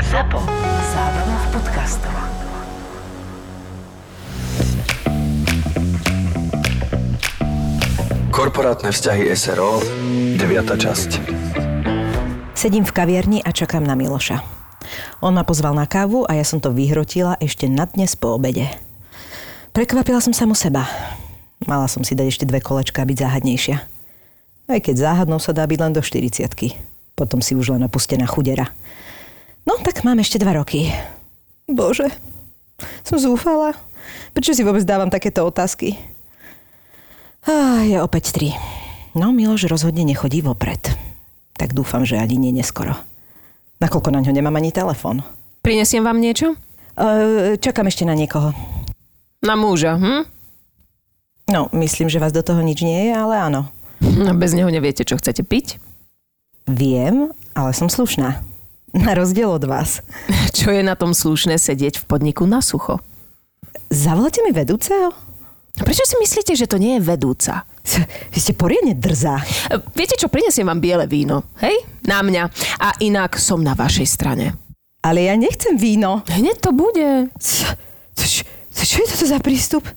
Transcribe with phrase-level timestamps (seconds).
[0.00, 0.40] ZAPO.
[0.96, 2.14] Zábrná v podcastov.
[8.32, 9.84] Korporátne vzťahy SRO,
[10.40, 10.40] 9.
[10.80, 11.10] časť.
[12.56, 14.40] Sedím v kaviarni a čakám na Miloša.
[15.20, 18.72] On ma pozval na kávu a ja som to vyhrotila ešte na dnes po obede.
[19.76, 20.88] Prekvapila som sa mu seba.
[21.68, 23.76] Mala som si dať ešte dve kolečka a byť záhadnejšia.
[24.72, 26.48] Aj keď záhadnou sa dá byť len do 40
[27.12, 28.72] Potom si už len opustená chudera.
[29.62, 30.90] No tak mám ešte dva roky.
[31.70, 32.10] Bože,
[33.06, 33.78] som zúfala.
[34.34, 35.94] Prečo si vôbec dávam takéto otázky?
[37.46, 38.50] Ah, je opäť tri.
[39.14, 40.80] No, Miloš rozhodne nechodí vopred.
[41.58, 42.96] Tak dúfam, že ani nie neskoro.
[43.78, 45.22] Nakoľko na ňo nemám ani telefón.
[45.62, 46.54] Prinesiem vám niečo?
[46.94, 48.54] E, čakám ešte na niekoho.
[49.42, 50.22] Na muža, hm?
[51.50, 53.70] No, myslím, že vás do toho nič nie je, ale áno.
[54.02, 55.82] No, Bez neho neviete, čo chcete piť?
[56.70, 58.42] Viem, ale som slušná.
[58.92, 60.04] Na rozdiel od vás.
[60.56, 63.00] Čo je na tom slušné sedieť v podniku na sucho?
[63.88, 65.12] Zavoláte mi vedúceho?
[65.72, 67.64] Prečo si myslíte, že to nie je vedúca?
[68.28, 69.40] Vy ste poriadne drzá.
[69.96, 71.72] Viete čo, prinesiem vám biele víno, hej?
[72.04, 72.44] Na mňa.
[72.76, 74.52] A inak som na vašej strane.
[75.00, 76.20] Ale ja nechcem víno.
[76.28, 77.32] Hneď to bude.
[77.40, 77.72] Čo,
[78.12, 78.44] čo,
[78.84, 79.88] čo, je toto za prístup?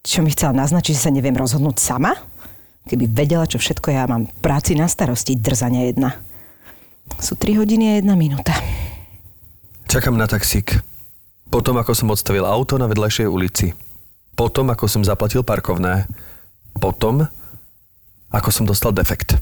[0.00, 2.16] Čo mi chcela naznačiť, že sa neviem rozhodnúť sama?
[2.88, 6.16] Keby vedela, čo všetko ja mám práci na starosti, drzania jedna.
[7.16, 8.54] Sú 3 hodiny a 1 minúta.
[9.86, 10.82] Čakám na taxík.
[11.46, 13.72] Potom, ako som odstavil auto na vedľajšej ulici.
[14.34, 16.10] Potom, ako som zaplatil parkovné.
[16.76, 17.24] Potom,
[18.28, 19.38] ako som dostal defekt.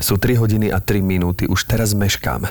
[0.00, 1.44] Sú 3 hodiny a 3 minúty.
[1.46, 2.48] Už teraz meškám.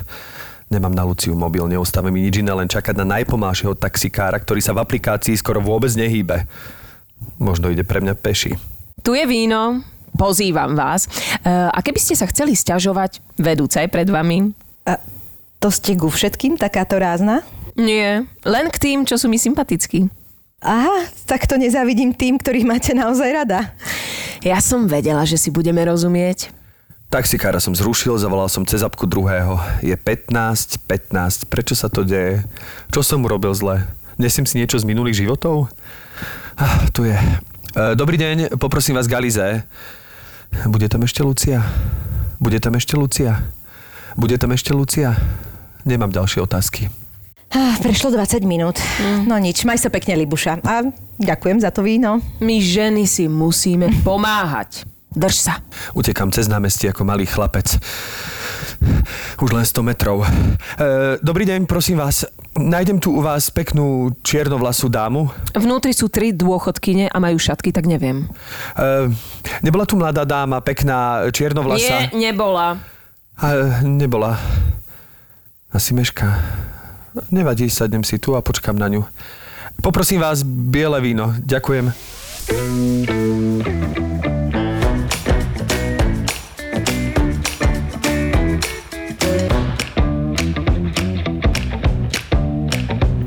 [0.65, 4.73] Nemám na Luciu mobil, neostáva mi nič iné, len čakať na najpomalšieho taxikára, ktorý sa
[4.73, 6.49] v aplikácii skoro vôbec nehýbe.
[7.37, 8.57] Možno ide pre mňa peši.
[9.05, 9.85] Tu je víno,
[10.15, 11.05] pozývam vás.
[11.05, 14.51] E, A keby ste sa chceli stiažovať, vedúca je pred vami.
[14.83, 14.97] A
[15.59, 17.43] to ste ku všetkým takáto rázna?
[17.75, 20.07] Nie, len k tým, čo sú mi sympatickí.
[20.63, 23.75] Aha, tak to nezavidím tým, ktorých máte naozaj rada.
[24.41, 26.49] Ja som vedela, že si budeme rozumieť.
[27.11, 29.61] Taxikára som zrušil, zavolal som cez apku druhého.
[29.85, 32.41] Je 15, 15, prečo sa to deje?
[32.89, 33.85] Čo som urobil zle?
[34.17, 35.69] Nesím si niečo z minulých životov?
[36.57, 37.13] Ah, tu je.
[37.13, 39.67] E, Dobrý deň, poprosím vás Galize.
[40.63, 41.59] Bude tam ešte Lucia?
[42.39, 43.43] Bude tam ešte Lucia?
[44.15, 45.19] Bude tam ešte Lucia?
[45.83, 46.87] Nemám ďalšie otázky.
[47.51, 48.79] Ah, prešlo 20 minút.
[49.27, 50.63] No nič, maj sa pekne, Libuša.
[50.65, 50.87] A
[51.19, 52.19] ďakujem za to víno.
[52.41, 54.87] My ženy si musíme pomáhať.
[55.15, 55.63] Drž sa.
[55.95, 57.79] Utekám cez námestie ako malý chlapec.
[59.41, 60.23] Už len 100 metrov.
[60.23, 60.29] E,
[61.19, 62.25] dobrý deň, prosím vás.
[62.55, 65.27] Nájdem tu u vás peknú čiernovlasú dámu.
[65.55, 68.31] Vnútri sú tri dôchodkyne a majú šatky, tak neviem.
[68.75, 69.11] E,
[69.59, 72.11] nebola tu mladá dáma, pekná čiernovlasa?
[72.15, 72.79] Nie, nebola.
[73.35, 73.47] A,
[73.83, 74.39] nebola.
[75.75, 76.39] Asi meška.
[77.31, 79.03] Nevadí, sadnem si tu a počkám na ňu.
[79.83, 81.35] Poprosím vás biele víno.
[81.43, 81.91] Ďakujem.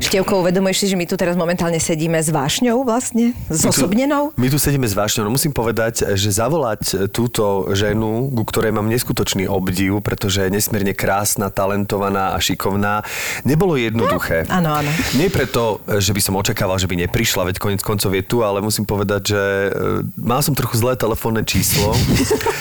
[0.09, 3.37] Števko, uvedomuješ si, že my tu teraz momentálne sedíme s vášňou vlastne?
[3.45, 4.33] Zosobnenou?
[4.41, 5.29] My tu sedíme s vášňou.
[5.29, 10.97] No musím povedať, že zavolať túto ženu, ku ktorej mám neskutočný obdiv, pretože je nesmierne
[10.97, 13.05] krásna, talentovaná a šikovná,
[13.45, 14.49] nebolo jednoduché.
[14.49, 14.89] Áno, áno.
[15.13, 18.65] Nie preto, že by som očakával, že by neprišla, veď konec koncov je tu, ale
[18.65, 19.69] musím povedať, že e,
[20.17, 21.93] mal som trochu zlé telefónne číslo.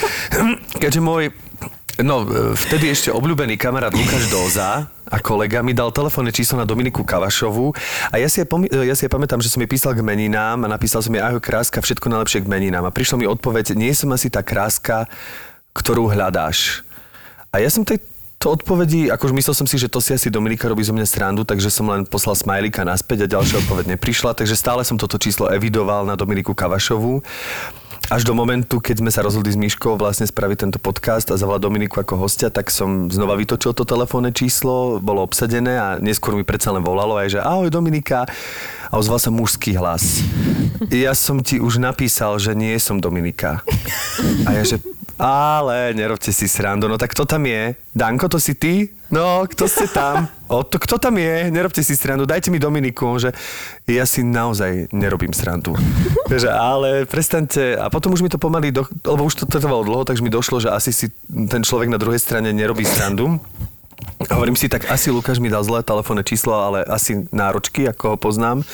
[0.84, 1.32] Keďže môj
[1.98, 6.62] No, e, vtedy ešte obľúbený kamarát Lukáš Doza a kolega mi dal telefónne číslo na
[6.62, 7.74] Dominiku Kavašovu
[8.14, 10.70] a ja si, jej pomi- ja si pamätám, že som jej písal k meninám a
[10.70, 14.14] napísal som jej ahoj kráska, všetko najlepšie k meninám a prišla mi odpoveď, nie som
[14.14, 15.10] asi tá kráska,
[15.74, 16.86] ktorú hľadáš.
[17.50, 17.98] A ja som tej
[18.38, 21.42] to odpovedi, akože myslel som si, že to si asi Dominika robí zo mňa srandu,
[21.42, 25.50] takže som len poslal smajlíka naspäť a ďalšia odpoveď neprišla, takže stále som toto číslo
[25.50, 27.26] evidoval na Dominiku Kavašovu.
[28.08, 31.60] Až do momentu, keď sme sa rozhodli s Myškou vlastne spraviť tento podcast a zavolať
[31.60, 36.40] Dominiku ako hostia, tak som znova vytočil to telefónne číslo, bolo obsadené a neskôr mi
[36.40, 38.24] predsa len volalo aj, že ahoj Dominika
[38.88, 40.24] a ozval sa mužský hlas.
[40.88, 43.60] Ja som ti už napísal, že nie som Dominika.
[44.48, 44.80] A ja, že
[45.18, 47.74] ale nerobte si srandu, no tak kto tam je?
[47.90, 48.86] Danko, to si ty?
[49.10, 50.24] No, kto ste tam?
[50.48, 51.52] O, to, kto tam je?
[51.52, 53.36] Nerobte si srandu, dajte mi Dominiku, že
[53.84, 55.76] ja si naozaj nerobím srandu.
[56.32, 60.08] že, ale prestaňte, a potom už mi to pomaly, do, lebo už to trvalo dlho,
[60.08, 63.36] takže mi došlo, že asi si ten človek na druhej strane nerobí srandu.
[64.32, 68.16] Hovorím si, tak asi Lukáš mi dal zlé telefónne číslo, ale asi náročky, ako ho
[68.16, 68.64] poznám.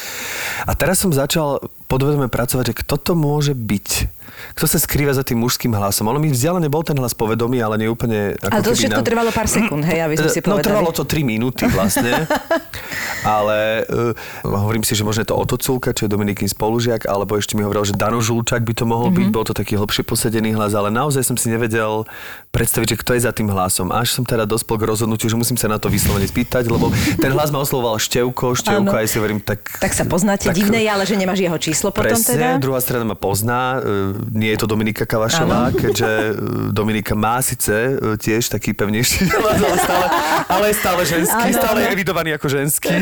[0.63, 1.59] A teraz som začal
[1.91, 4.14] podvedome pracovať, že kto to môže byť
[4.53, 6.07] kto sa skrýva za tým mužským hlasom.
[6.07, 9.07] Ono mi vzdialene bol ten hlas povedomý, ale nie úplne ako Ale to všetko na...
[9.07, 10.67] trvalo pár sekúnd, hej, aby sme si No povedali.
[10.67, 12.13] trvalo to 3 minúty vlastne.
[13.25, 14.13] ale uh,
[14.45, 17.63] hovorím si, že možno je to Oto Culka, čo je Dominikin spolužiak, alebo ešte mi
[17.63, 19.17] hovoril, že Dano Žulčák by to mohol Mhm.
[19.17, 22.05] byť, bol to taký hlbšie posadený hlas, ale naozaj som si nevedel
[22.51, 23.91] predstaviť, že kto je za tým hlasom.
[23.91, 27.31] Až som teda dospel k rozhodnutiu, že musím sa na to vyslovene spýtať, lebo ten
[27.31, 29.61] hlas ma oslovoval Števko, Števko, aj si hovorím, tak...
[29.75, 32.49] Tak sa poznáte, tak- divné je, ale že nemáš jeho číslo potom Presne, teda.
[32.59, 36.33] druhá strana ma pozná, e, nie je to Dominika Kavašová, keďže e,
[36.73, 40.07] Dominika má síce e, tiež taký pevnejší ale stále,
[40.49, 41.95] ale stále ženský, Áno, stále je áno.
[41.97, 42.95] evidovaný ako ženský.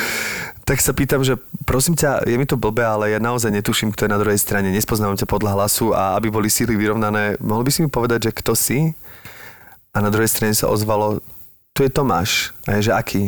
[0.68, 1.36] tak sa pýtam, že
[1.68, 4.72] prosím ťa, je mi to blbé, ale ja naozaj netuším, kto je na druhej strane,
[4.72, 8.36] nespoznávam ťa podľa hlasu a aby boli síly vyrovnané, mohol by si mi povedať, že
[8.36, 8.96] kto si?
[9.94, 11.20] A na druhej strane sa ozvalo,
[11.76, 12.54] tu je Tomáš.
[12.64, 13.22] A je, že aký?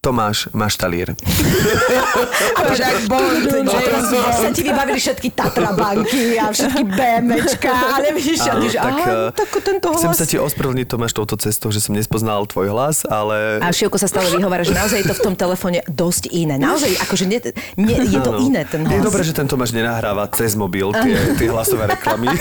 [0.00, 1.12] Tomáš Maštalír.
[4.32, 8.96] sa ti vybavili všetky Tatra banky a všetky BMčka a nevidíš, a Áno, že tak,
[8.96, 10.16] aha, eh, tak tento Chcem hlas.
[10.16, 13.60] sa ti ospravedlniť, Tomáš, touto cestou, že som nespoznal tvoj hlas, ale...
[13.60, 16.56] A Šivko sa stále vyhovára, že naozaj je to v tom telefóne dosť iné.
[16.56, 18.40] Naozaj, akože ne, ne, je to Áno.
[18.40, 18.96] iné ten hlas.
[18.96, 22.32] Je dobré, že ten Tomáš nenahráva cez mobil tie, tie hlasové reklamy.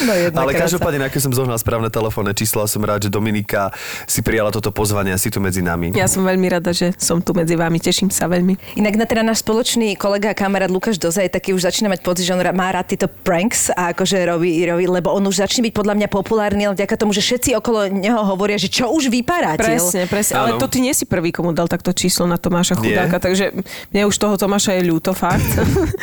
[0.00, 3.68] No jedna Ale každopádne, aké som zohnal správne telefónne číslo som rád, že Dominika
[4.08, 5.79] si prijala toto pozvanie a si tu medzi nami.
[5.96, 8.76] Ja som veľmi rada, že som tu medzi vami, teším sa veľmi.
[8.76, 12.04] Inak na teda náš spoločný kolega a kamarát Lukáš Doza je taký už začína mať
[12.04, 15.64] pocit, že on má rád tieto pranks a akože robí, robí, lebo on už začne
[15.64, 19.08] byť podľa mňa populárny len vďaka tomu, že všetci okolo neho hovoria, že čo už
[19.08, 19.64] vyparáte.
[19.64, 20.34] Presne, presne.
[20.36, 20.60] Ale Áno.
[20.60, 22.92] to ty nie si prvý, komu dal takto číslo na Tomáša Nie.
[22.92, 23.56] chudáka, takže
[23.94, 25.46] mne už toho Tomáša je ľúto, fakt.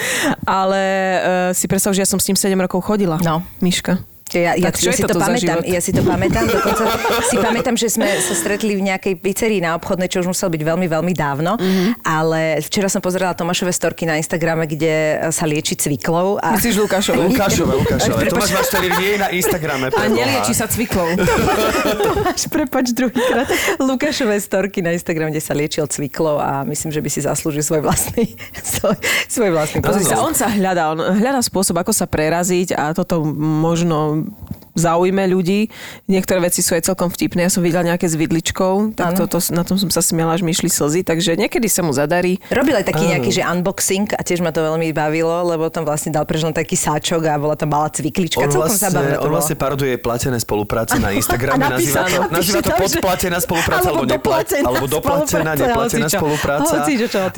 [0.47, 3.19] Ale uh, si predstav, že ja som s ním 7 rokov chodila.
[3.21, 3.43] No.
[3.59, 4.16] Miška.
[4.29, 6.83] Ja, ja, Tak čo ja si to za pamätám, ja si to pamätám, dokonca
[7.23, 10.61] si pamätám, že sme sa stretli v nejakej pizzerii na obchodnej, čo už muselo byť
[10.63, 12.03] veľmi, veľmi dávno, Mhm.
[12.03, 14.93] ale včera som pozerala Tomášové storky na Instagrame, kde
[15.29, 16.35] sa lieči cviklou.
[16.37, 16.53] A...
[16.53, 17.23] Myslíš Lukášové?
[17.23, 18.15] Lukášové, Lukášové.
[18.23, 18.31] Prepač.
[18.33, 19.85] Tomáš Maštalír nie je na Instagrame.
[19.89, 21.07] A nelieči sa cviklou.
[22.05, 23.47] Tomáš, prepač druhýkrát.
[23.79, 27.81] Lukášové storky na Instagram, kde sa liečil cviklou a myslím, že by si zaslúžil svoj
[27.81, 28.33] vlastný,
[28.75, 28.95] svoj,
[29.27, 33.21] svoj vlastný Pozri sa, on sa hľadá, on hľadá spôsob, ako sa preraziť a toto
[33.37, 35.67] možno um, zaujme ľudí.
[36.05, 37.49] Niektoré veci sú aj celkom vtipné.
[37.49, 39.25] Ja som videla nejaké s vidličkou, tak Áno.
[39.25, 42.37] toto, na tom som sa smiala, až mi išli slzy, takže niekedy sa mu zadarí.
[42.53, 46.13] Robil aj taký nejaký, že unboxing a tiež ma to veľmi bavilo, lebo tam vlastne
[46.13, 48.45] dal preč len taký sáčok a bola tam malá cviklička.
[48.45, 51.65] On Celkom vlastne, zabavné to on vlastne paroduje platené spolupráce na Instagrame.
[51.65, 56.75] A nazýva to, nazýva to podplatená spolupráca alebo, alebo nepla, doplatená alebo doplatená, neplatená spolupráca.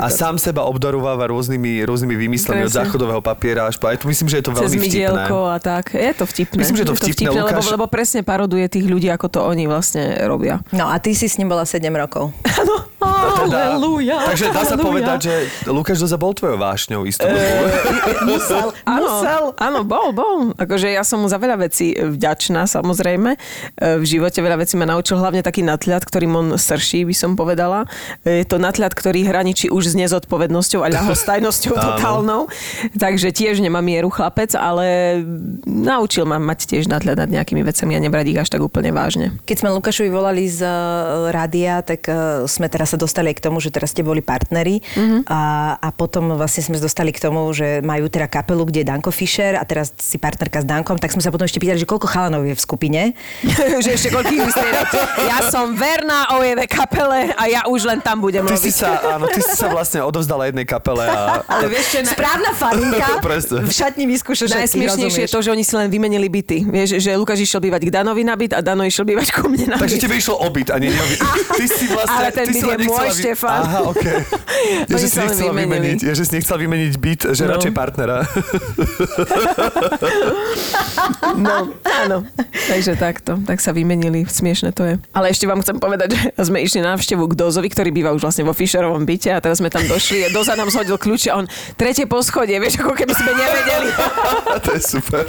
[0.04, 3.88] A sám seba obdarováva rôznymi, rôznymi výmyslami od záchodového papiera až po...
[3.88, 5.24] Aj tu myslím, že je to veľmi vtipné.
[5.30, 5.96] a tak.
[5.96, 6.58] Je to vtipné.
[6.60, 7.72] Myslím, že to vtipné, lebo, Lukáš.
[7.72, 10.62] lebo presne paroduje tých ľudí, ako to oni vlastne robia.
[10.74, 12.32] No a ty si s ním bola 7 rokov.
[12.46, 12.76] Áno.
[13.20, 13.76] A teda-
[14.26, 15.34] Takže dá sa povedať, že
[15.68, 17.44] Lukáš Doza bol tvojou vášňou istú dobu.
[18.26, 19.44] Musel, Áno, musel.
[19.58, 20.38] áno, bol, bol.
[20.56, 23.36] Akože ja som mu za veľa vecí vďačná, samozrejme.
[23.76, 27.32] E, V živote veľa vecí ma naučil, hlavne taký natľad, ktorým on srší, by som
[27.36, 27.84] povedala.
[28.24, 32.48] E, Je to natľad, ktorý hraničí už s nezodpovednosťou a ľahostajnosťou totálnou.
[32.96, 35.20] Takže tiež nemá mieru chlapec, ale
[35.66, 39.36] naučil ma mať tiež natľad nad nejakými vecami a nebrať ich až tak úplne vážne.
[39.44, 40.64] Keď sme Lukášovi volali z
[41.30, 42.08] rádia, tak
[42.48, 45.26] sme teraz sa dostali aj k tomu, že teraz ste boli partneri Mhm.
[45.26, 45.42] a,
[45.76, 49.54] a potom vlastne sme dostali k tomu, že majú teda kapelu, kde je Danko Fischer
[49.54, 52.44] a teraz si partnerka s Dankom, tak sme sa potom ešte pýtali, že koľko chalanov
[52.44, 53.02] je v skupine.
[53.84, 54.88] že ešte koľkých vystriedať.
[55.26, 58.76] Ja som verná ojeve kapele a ja už len tam budem Ty si robiť.
[58.76, 61.42] sa, áno, ty si sa vlastne odovzdala jednej kapele a...
[61.44, 63.62] Ale vieš, čo, na- Správna faninka Presne.
[63.62, 66.58] v šatni vyskúša Najsmiešnejšie je to, že oni si len vymenili byty.
[66.64, 69.66] Vieš, že Lukáš išiel bývať k Danovi na byt a Dano išiel bývať ku mne
[69.68, 69.88] na byt.
[69.88, 71.20] Takže tebe išlo obyt a nie neobyt.
[71.60, 72.18] Ty si vlastne...
[72.18, 73.62] Ale ten ty si byt len je nechcela môj, Štefan.
[73.62, 74.20] Aha, okej.
[74.86, 75.64] Ja, že si nechcela vymenili.
[75.64, 77.52] vymeniť, ja, že si nechcela vymeniť byt, že No.
[77.54, 78.18] radšej partnera.
[81.32, 82.18] No, áno.
[82.68, 83.40] Takže takto.
[83.40, 84.26] Tak sa vymenili.
[84.26, 84.96] Smiešne to je.
[85.12, 88.22] Ale ešte vám chcem povedať, že sme išli na návštevu k Dozovi, ktorý býva už
[88.22, 91.38] vlastne vo Fischerovom byte a teraz sme tam došli a Doza nám zhodil kľúče a
[91.38, 93.90] on tretie poschodie, vieš, ako keby sme nevedeli.
[94.66, 95.24] to je super.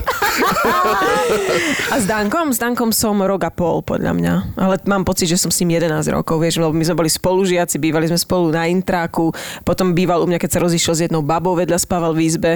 [1.91, 2.51] A s Dankom?
[2.51, 4.35] S Dankom som rok a pol, podľa mňa.
[4.57, 7.60] Ale mám pocit, že som s ním 11 rokov, vieš, lebo my sme boli spolužiaci,
[7.81, 9.35] bývali sme spolu na intráku,
[9.67, 12.53] potom býval u mňa, keď sa rozišiel s jednou babou, vedľa spával v izbe.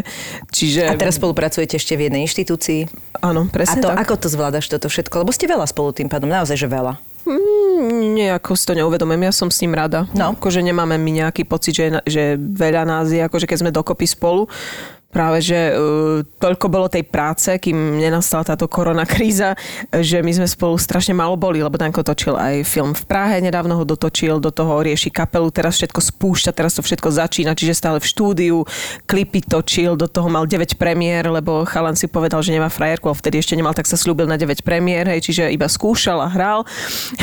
[0.55, 0.87] Čiže...
[0.89, 2.89] A teraz spolupracujete ešte v jednej inštitúcii.
[3.21, 4.05] Áno, A presne to, tak.
[4.07, 5.25] ako to zvládaš toto všetko?
[5.27, 6.97] Lebo ste veľa spolu tým pádom, naozaj, že veľa.
[7.25, 10.05] Mm, nejako si to neuvedomujem, ja som s ním rada.
[10.13, 10.37] No.
[10.37, 14.45] Akože nemáme my nejaký pocit, že, že veľa nás je, akože keď sme dokopy spolu.
[15.15, 19.55] Práve, že uh, toľko bolo tej práce, kým nenastala táto korona kríza,
[19.95, 23.79] že my sme spolu strašne malo boli, lebo Danko točil aj film v Prahe, nedávno
[23.79, 28.03] ho dotočil, do toho rieši kapelu, teraz všetko spúšťa, teraz to všetko začína, čiže stále
[28.03, 28.67] v štúdiu,
[29.07, 33.15] klipy točil, do toho mal 9 premiér, lebo chalan si povedal, že nemá frajerku, ale
[33.15, 36.67] vtedy ešte nemal, tak sa slúbil na 9 premiér, hej, čiže iba skúšal a hral.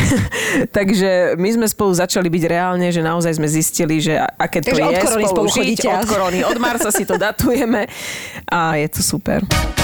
[0.78, 4.80] Takže my sme spolu začali byť reálne, že naozaj sme zistili, že aké to Takže
[4.80, 7.81] je od korony spolu spolu žiť, od korony, od marca si to datujeme
[8.52, 9.81] a je to super.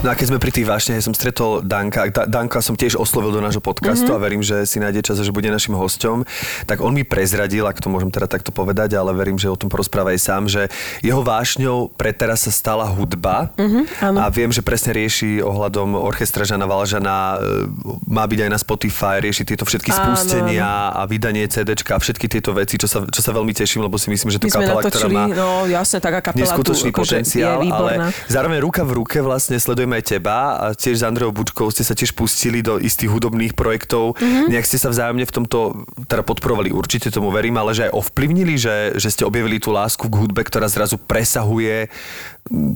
[0.00, 3.36] No a keď sme pri tých vášne, som stretol Danka, da, Danka som tiež oslovil
[3.36, 4.16] do nášho podcastu mm-hmm.
[4.16, 6.24] a verím, že si nájde čas že bude našim hosťom,
[6.64, 9.68] tak on mi prezradil, ak to môžem teda takto povedať, ale verím, že o tom
[9.68, 10.72] porozpráva aj sám, že
[11.04, 13.52] jeho vášňou pre teraz sa stala hudba.
[13.60, 14.18] Mhm, áno.
[14.24, 17.68] a viem, že presne rieši ohľadom orchestra Žana Valžana, e,
[18.08, 22.24] má byť aj na Spotify, rieši tieto všetky Áno, spustenia a vydanie CDčka a všetky
[22.24, 24.80] tieto veci, čo sa, čo sa veľmi teším, lebo si myslím, že to My kapela,
[24.80, 29.20] ktorá má no jasne, taká kapela tu neskutočný akože potenciál, ale zároveň ruka v ruke
[29.20, 33.10] vlastne sledujeme aj teba a tiež s Andreou Bučkou ste sa tiež pustili do istých
[33.10, 34.16] hudobných projektov.
[34.16, 34.30] Mhm.
[34.30, 34.46] Mm-hmm.
[34.50, 35.58] Nejak ste sa vzájomne v tomto
[36.06, 40.06] teda podporovali, určite tomu verím, ale že aj ovplyvnili, že, že ste objavili tú lásku
[40.06, 41.90] k hudbe, ktorá zrazu presahuje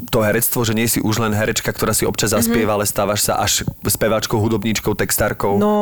[0.06, 2.86] to herectvo, že nie si už len herečka, ktorá si občas zaspieva, mm-hmm.
[2.86, 5.58] ale stávaš sa až speváčkou, hudobníčkou, textárkou.
[5.58, 5.60] Mhm.
[5.60, 5.72] No,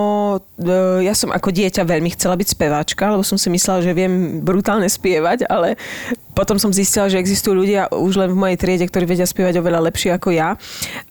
[0.56, 4.40] e, ja som ako dieťa veľmi chcela byť speváčka, lebo som si myslela, že viem
[4.40, 5.76] brutálne spievať, ale
[6.32, 9.92] potom som zistila, že existujú ľudia už len v mojej triede, ktorí vedia spievať oveľa
[9.92, 10.56] lepšie ako ja.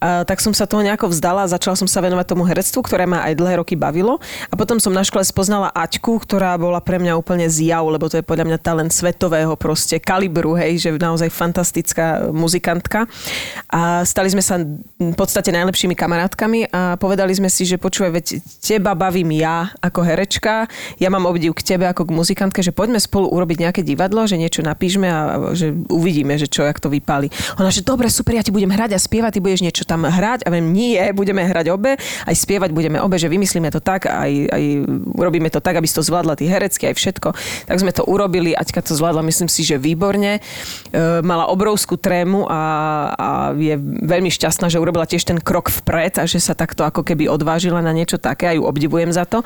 [0.02, 3.06] A, tak som sa toho nejako vzdala a začala som sa venovať tomu herectvu, ktoré
[3.06, 4.18] ma aj dlhé roky bavilo.
[4.50, 8.18] A potom som na škole spoznala Aťku, ktorá bola pre mňa úplne zjav, lebo to
[8.18, 12.34] je podľa mňa talent svetového proste kalibru, hej, že naozaj fantastická
[12.72, 13.08] muzikantka.
[13.72, 14.60] A stali sme sa
[15.00, 18.26] v podstate najlepšími kamarátkami a povedali sme si, že počúvaj, veď
[18.60, 20.68] teba bavím ja ako herečka,
[21.00, 24.36] ja mám obdiv k tebe ako k muzikantke, že poďme spolu urobiť nejaké divadlo, že
[24.36, 27.32] niečo napíšme a že uvidíme, že čo, jak to vypáli.
[27.60, 30.44] Ona, že dobre, super, ja ti budem hrať a spievať, ty budeš niečo tam hrať
[30.44, 31.96] a viem, nie, budeme hrať obe,
[32.28, 34.64] aj spievať budeme obe, že vymyslíme to tak, aj, aj
[35.16, 37.30] urobíme to tak, aby si to zvládla ty herecky, aj všetko.
[37.72, 40.38] Tak sme to urobili, Aťka to zvládla, myslím si, že výborne.
[40.38, 42.62] E, mala obrovskú trému a,
[43.16, 47.08] a je veľmi šťastná, že urobila tiež ten krok vpred a že sa takto ako
[47.08, 49.40] keby odvážila na niečo také a ju obdivujem za to.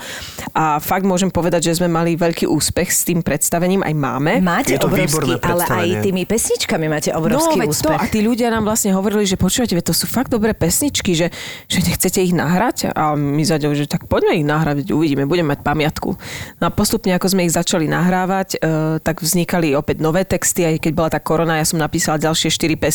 [0.57, 4.33] A fakt môžem povedať, že sme mali veľký úspech s tým predstavením, aj máme.
[4.41, 7.99] Máte Je to obrovský, ale aj tými pesničkami máte obrovský no, veď úspech.
[7.99, 11.29] To, a tí ľudia nám vlastne hovorili, že počúvate, to sú fakt dobré pesničky, že,
[11.69, 12.89] že nechcete ich nahrať?
[12.97, 16.09] A my zaďou, že tak poďme ich nahrať, uvidíme, budeme mať pamiatku.
[16.57, 20.81] No a postupne, ako sme ich začali nahrávať, e, tak vznikali opäť nové texty, aj
[20.81, 22.94] keď bola tá korona, ja som napísala ďalšie štyri pesničky,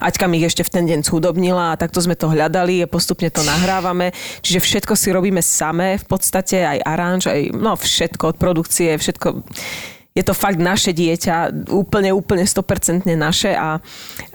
[0.00, 3.28] Aťka mi ich ešte v ten deň zhudobnila a takto sme to hľadali a postupne
[3.28, 4.16] to nahrávame.
[4.40, 9.44] Čiže všetko si robíme samé v podstate, aj aranž, aj no všetko od produkcie, všetko
[10.10, 13.78] je to fakt naše dieťa, úplne, úplne 100% naše a,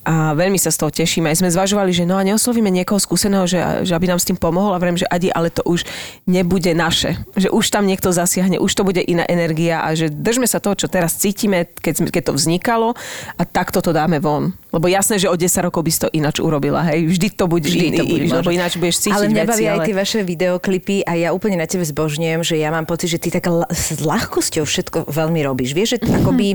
[0.08, 1.28] a veľmi sa z toho tešíme.
[1.28, 4.40] Aj sme zvažovali, že no a neoslovíme niekoho skúseného, že, že aby nám s tým
[4.40, 5.84] pomohol a vrem, že Adi, ale to už
[6.24, 7.20] nebude naše.
[7.36, 10.80] Že už tam niekto zasiahne, už to bude iná energia a že držme sa toho,
[10.80, 12.96] čo teraz cítime, keď, keď to vznikalo
[13.36, 14.56] a takto to dáme von.
[14.76, 17.08] Lebo jasné, že o 10 rokov by si to ináč urobila, hej.
[17.08, 19.50] Vždy to bude Vždy to bude lebo ináč budeš cítiť ale mňa veci.
[19.50, 19.86] baví aj ale...
[19.86, 23.32] tie vaše videoklipy a ja úplne na tebe zbožňujem, že ja mám pocit, že ty
[23.32, 25.72] tak l- s ľahkosťou všetko veľmi robíš.
[25.72, 26.12] Vieš, že Mhm.
[26.18, 26.48] akoby,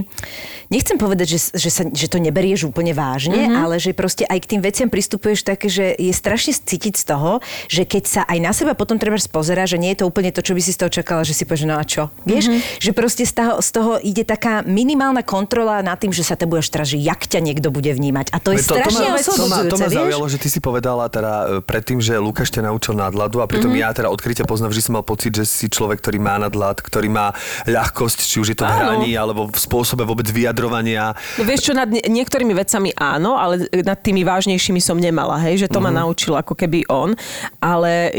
[0.69, 3.57] nechcem povedať, že, že, sa, že to neberieš úplne vážne, Mhm.
[3.57, 7.41] ale že proste aj k tým veciam pristupuješ také, že je strašne cítiť z toho,
[7.67, 10.41] že keď sa aj na seba potom treba spozerá, že nie je to úplne to,
[10.41, 12.13] čo by si z toho čakala, že si povieš, no a čo?
[12.23, 12.59] Vieš, Mhm.
[12.79, 16.45] že proste z toho, z toho ide taká minimálna kontrola nad tým, že sa te
[16.45, 18.09] budeš teraz, že jak ťa niekto bude vnímať.
[18.13, 19.99] A to je to, to, strašne ma, to, ma, to oslobodzujúce, ma vieš?
[20.01, 23.67] zaujalo, že ty si povedala teda e, predtým, že Lukáš ťa naučil nadladu a pritom
[23.67, 23.77] Mhm.
[23.77, 23.87] mm-hmm.
[23.87, 27.07] ja teda odkryte poznám, že som mal pocit, že si človek, ktorý má nadlad, ktorý
[27.07, 27.31] má
[27.65, 31.15] ľahkosť, či už je to v hraní alebo v spôsobe vôbec vyjadrovania.
[31.37, 35.61] No vieš čo, nad nie- niektorými vecami áno, ale nad tými vážnejšími som nemala, hej,
[35.61, 35.85] že to Mhm.
[35.85, 37.15] ma naučil ako keby on,
[37.59, 38.11] ale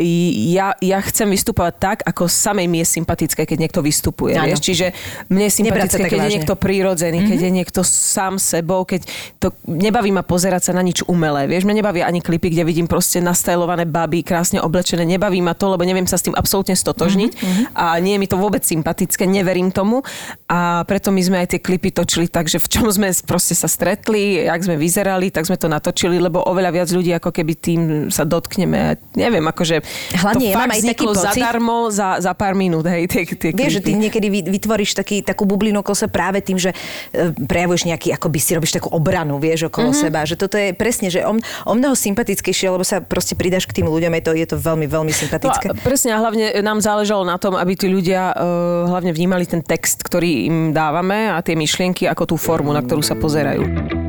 [0.47, 4.47] ja, ja chcem vystupovať tak, ako samej mi je sympatické, keď niekto vystupuje, Áno.
[4.47, 4.85] vieš, čiže
[5.27, 6.23] mne je sympatické, keď je vážne.
[6.23, 6.35] Mhm.
[6.37, 9.01] niekto prírodzený, keď je niekto sám sebou, keď
[9.37, 12.85] to nebaví ma pozerať sa na nič umelé, vieš, mňa nebaví ani klipy, kde vidím
[12.85, 17.31] proste nastajlované baby, krásne oblečené, nebaví ma to, lebo neviem sa s tým absolútne stotožniť
[17.31, 20.05] Mhm, a nie je mi to vôbec sympatické, neverím tomu.
[20.45, 23.65] A preto my sme aj tie klipy točili tak, že v čom sme proste sa
[23.65, 27.79] stretli, jak sme vyzerali, tak sme to natočili, lebo oveľa viac ľudí ako keby tým
[28.13, 28.99] sa dotkneme.
[29.17, 29.81] Neviem, akože
[30.21, 33.23] Hlavne to ja fakt aj taký vzniklo pocit- zadarmo za, za pár minút, hej, tie,
[33.25, 36.75] tie Vieš, že ty niekedy vy- vytvoríš taký, takú bublinu okolo práve tým, že
[37.15, 40.03] e, prejavuješ nejaký, akoby si robíš takú obranu, vieš, okolo mm-hmm.
[40.09, 40.25] seba.
[40.25, 43.91] Že toto je presne, že o, o mnoho sympatickejšie, lebo sa proste pridáš k tým
[43.91, 45.65] ľuďom, je to, je to veľmi, veľmi No sympatické.
[45.69, 49.61] a presne, a hlavne nám záležalo na tom, aby tí ľudia uh, hlavne vnímali ten
[49.61, 54.00] text, ktorý im dávame a tie myšlienky ako tú formu, na ktorú sa pozerajú.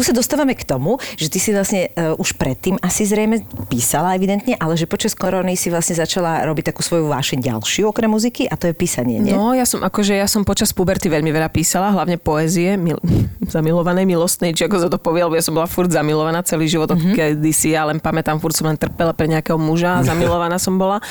[0.00, 4.16] Tu sa dostávame k tomu, že ty si vlastne uh, už predtým asi zrejme písala
[4.16, 8.48] evidentne, ale že počas korony si vlastne začala robiť takú svoju vášeň ďalšiu okrem muziky
[8.48, 9.36] a to je písanie, nie?
[9.36, 12.96] No, ja som akože, ja som počas puberty veľmi veľa písala, hlavne poézie, mil,
[13.52, 16.96] zamilovanej, milostnej, či ako sa to povie, lebo ja som bola furt zamilovaná celý život,
[16.96, 17.12] mm-hmm.
[17.20, 21.04] kedy si ja len pamätám, furt som len trpela pre nejakého muža zamilovaná som bola.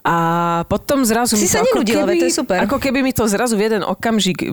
[0.00, 0.16] A
[0.64, 1.36] potom zrazu...
[1.36, 2.58] Si sa nenudila, keby, to je super.
[2.64, 4.48] Ako keby mi to zrazu v jeden okamžik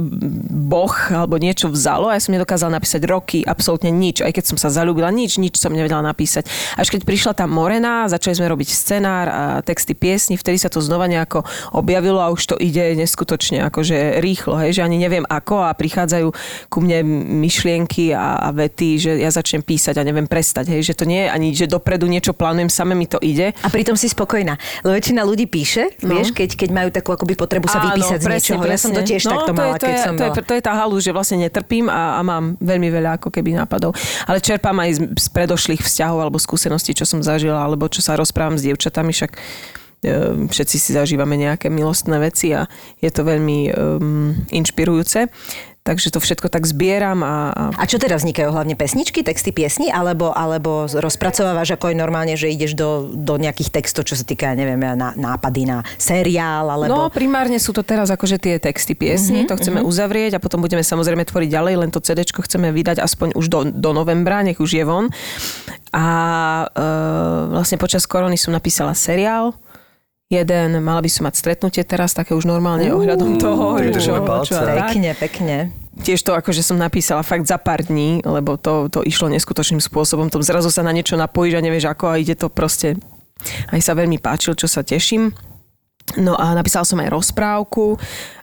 [0.67, 4.19] boh alebo niečo vzalo a ja som nedokázala napísať roky, absolútne nič.
[4.19, 6.51] Aj keď som sa zalúbila, nič, nič som nevedela napísať.
[6.75, 10.83] Až keď prišla tá Morena, začali sme robiť scenár a texty piesni, vtedy sa to
[10.83, 15.63] znova nejako objavilo a už to ide neskutočne akože rýchlo, hej, že ani neviem ako
[15.63, 16.27] a prichádzajú
[16.67, 17.03] ku mne
[17.39, 21.27] myšlienky a, a vety, že ja začnem písať a neviem prestať, hej, že to nie
[21.27, 23.53] je ani, že dopredu niečo plánujem, same mi to ide.
[23.61, 24.57] A pritom si spokojná.
[24.81, 26.17] Lebo väčšina ľudí píše, no.
[26.17, 28.61] vieš, keď, keď majú takú akoby potrebu sa vypísať z niečoho.
[28.65, 30.31] Ja som to tiež no, takto to mala, je, to keď je, som to je,
[30.41, 33.93] to je tá halu, že vlastne netrpím a, a mám veľmi veľa ako keby nápadov.
[34.25, 38.17] Ale čerpám aj z, z predošlých vzťahov alebo skúseností, čo som zažila, alebo čo sa
[38.17, 39.39] rozprávam s dievčatami, však e,
[40.49, 42.65] všetci si zažívame nejaké milostné veci a
[42.97, 45.29] je to veľmi um, inšpirujúce.
[45.87, 49.87] Takže to všetko tak zbieram a, a A čo teda vznikajú hlavne pesničky, texty piesni,
[49.87, 54.51] alebo, alebo rozpracovávaš ako aj normálne, že ideš do, do nejakých textov, čo sa týka,
[54.51, 57.07] neviem, na, nápady na seriál, alebo...
[57.07, 59.91] No, primárne sú to teraz akože tie texty piesni, Mhm, mm-hmm, to chceme mm-hmm.
[59.93, 63.59] uzavrieť a potom budeme samozrejme tvoriť ďalej, len to CD chceme vydať aspoň už do,
[63.69, 65.13] do novembra, nech už je von.
[65.93, 66.05] A
[66.67, 66.85] e,
[67.53, 69.53] vlastne počas korony som napísala seriál,
[70.27, 74.55] jeden, mala by som mať stretnutie teraz, také už normálne ohľadom toho, čo, čo.
[74.59, 75.57] Pekne, pekne.
[75.97, 80.29] Tiež to akože som napísala fakt za pár dní, lebo to, to išlo neskutočným spôsobom.
[80.29, 83.01] To zrazu sa na niečo napojíš a nevieš ako a ide to proste.
[83.73, 85.33] Aj sa veľmi páčil, čo sa teším.
[86.21, 87.97] No a napísala som aj rozprávku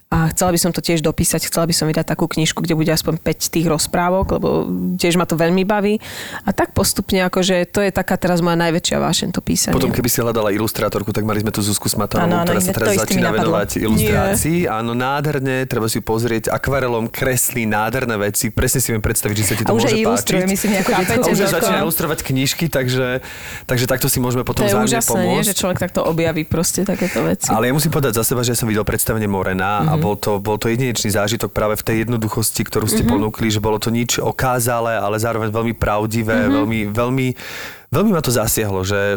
[0.07, 2.87] a chcela by som to tiež dopísať, chcela by som vydať takú knižku, kde bude
[2.87, 4.49] aspoň 5 tých rozprávok, lebo
[4.95, 5.97] tiež ma to veľmi baví.
[6.41, 9.73] A tak postupne, akože to je taká teraz moja najväčšia vášeň, to písanie.
[9.73, 13.33] Potom, keby si hľadala ilustrátorku, tak mali sme tu Zuzku Smatanovú, ktorá sa teraz začína
[13.33, 14.57] venovať ilustrácii.
[14.67, 18.49] Áno, nádherne, treba si pozrieť, akvarelom kreslí nádherné veci.
[18.49, 20.45] Presne si viem predstaviť, že sa ti A to už môže páčiť.
[20.45, 23.25] myslím, Chápete, A už začína ako- ilustrovať knižky, takže,
[23.65, 25.41] takže takto si môžeme potom to je úžasné, nie?
[25.41, 25.47] pomôcť.
[25.47, 27.49] že človek takto objaví proste takéto veci.
[27.49, 29.94] Ale ja musím povedať za seba, že som videl predstavenie Morena Mhm.
[29.95, 32.91] A bol to, bol to jedinečný zážitok práve v tej jednoduchosti, ktorú Mhm.
[32.91, 36.51] ste ponúkli, že bolo to nič okázale, ale zároveň veľmi pravdivé, Mhm.
[36.51, 37.27] veľmi, veľmi
[37.85, 39.15] Veľmi ma to zasiahlo, že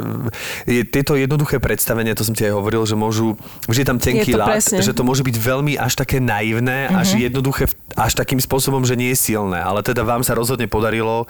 [0.62, 3.34] je, tieto jednoduché predstavenia, to som ti aj hovoril, že môžu,
[3.66, 6.94] že je tam tenký lát, že to môže byť veľmi až také naivné, Mhm.
[6.94, 9.58] až jednoduché, v- až takým spôsobom, že nie je silné.
[9.58, 11.26] Ale teda vám sa rozhodne podarilo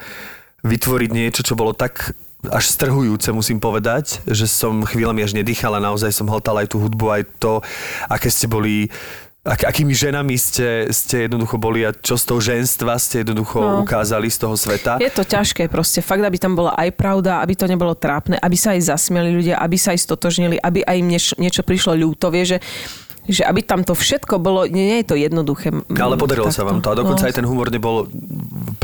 [0.61, 2.13] vytvoriť niečo, čo bolo tak
[2.53, 6.79] až strhujúce, musím povedať, že som chvíľami až nedýchal a naozaj som hltal aj tú
[6.79, 7.65] hudbu, aj to,
[8.07, 8.93] aké ste boli
[9.47, 13.81] ak, akými ženami ste, ste jednoducho boli a čo z toho ženstva ste jednoducho no.
[13.87, 15.01] Ukázali z toho sveta.
[15.01, 18.57] Je to ťažké proste, fakt, aby tam bola aj pravda, aby to nebolo trápne, aby
[18.59, 22.29] sa aj zasmiali ľudia, aby sa aj stotožnili, aby aj im niečo, niečo prišlo ľúto,
[22.29, 22.59] vie, že
[23.29, 25.69] že aby tam to všetko bolo, nie, nie je to jednoduché.
[26.01, 26.89] Ale podarilo sa vám to.
[26.89, 27.29] A dokonca No.
[27.29, 28.09] aj ten humor nebol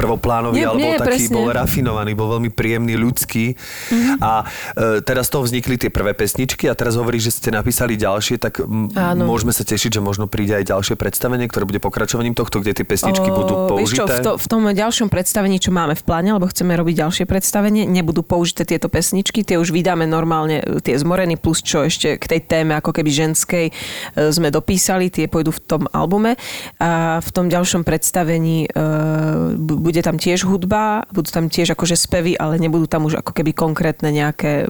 [0.05, 1.35] prvoplánový, Nie, ale bol nie, taký, presne.
[1.35, 3.57] Bol rafinovaný, bol veľmi príjemný, ľudský.
[3.57, 4.17] Mm-hmm.
[4.21, 4.33] A
[5.01, 8.37] e, teraz z toho vznikli tie prvé pesničky a teraz hovoríš, že ste napísali ďalšie,
[8.37, 9.25] tak m- Áno.
[9.25, 12.87] môžeme sa tešiť, že možno príde aj ďalšie predstavenie, ktoré bude pokračovaním tohto, kde tie
[12.87, 14.15] pesničky O, budú Vieš čo, použité.
[14.15, 17.89] v, to, v tom ďalšom predstavení, čo máme v pláne, lebo chceme robiť ďalšie predstavenie,
[17.89, 22.25] nebudú použité tieto pesničky, tie už vydáme normálne, e, tie zmoreny plus čo ešte k
[22.29, 23.73] tej téme ako keby ženskej e,
[24.29, 26.37] sme dopísali, tie pôjdu v tom albume.
[26.77, 28.69] A v tom ďalšom predstavení e,
[29.55, 33.31] bu- bude tam tiež hudba, budú tam tiež akože spevy, ale nebudú tam už ako
[33.31, 34.67] keby konkrétne nejaké...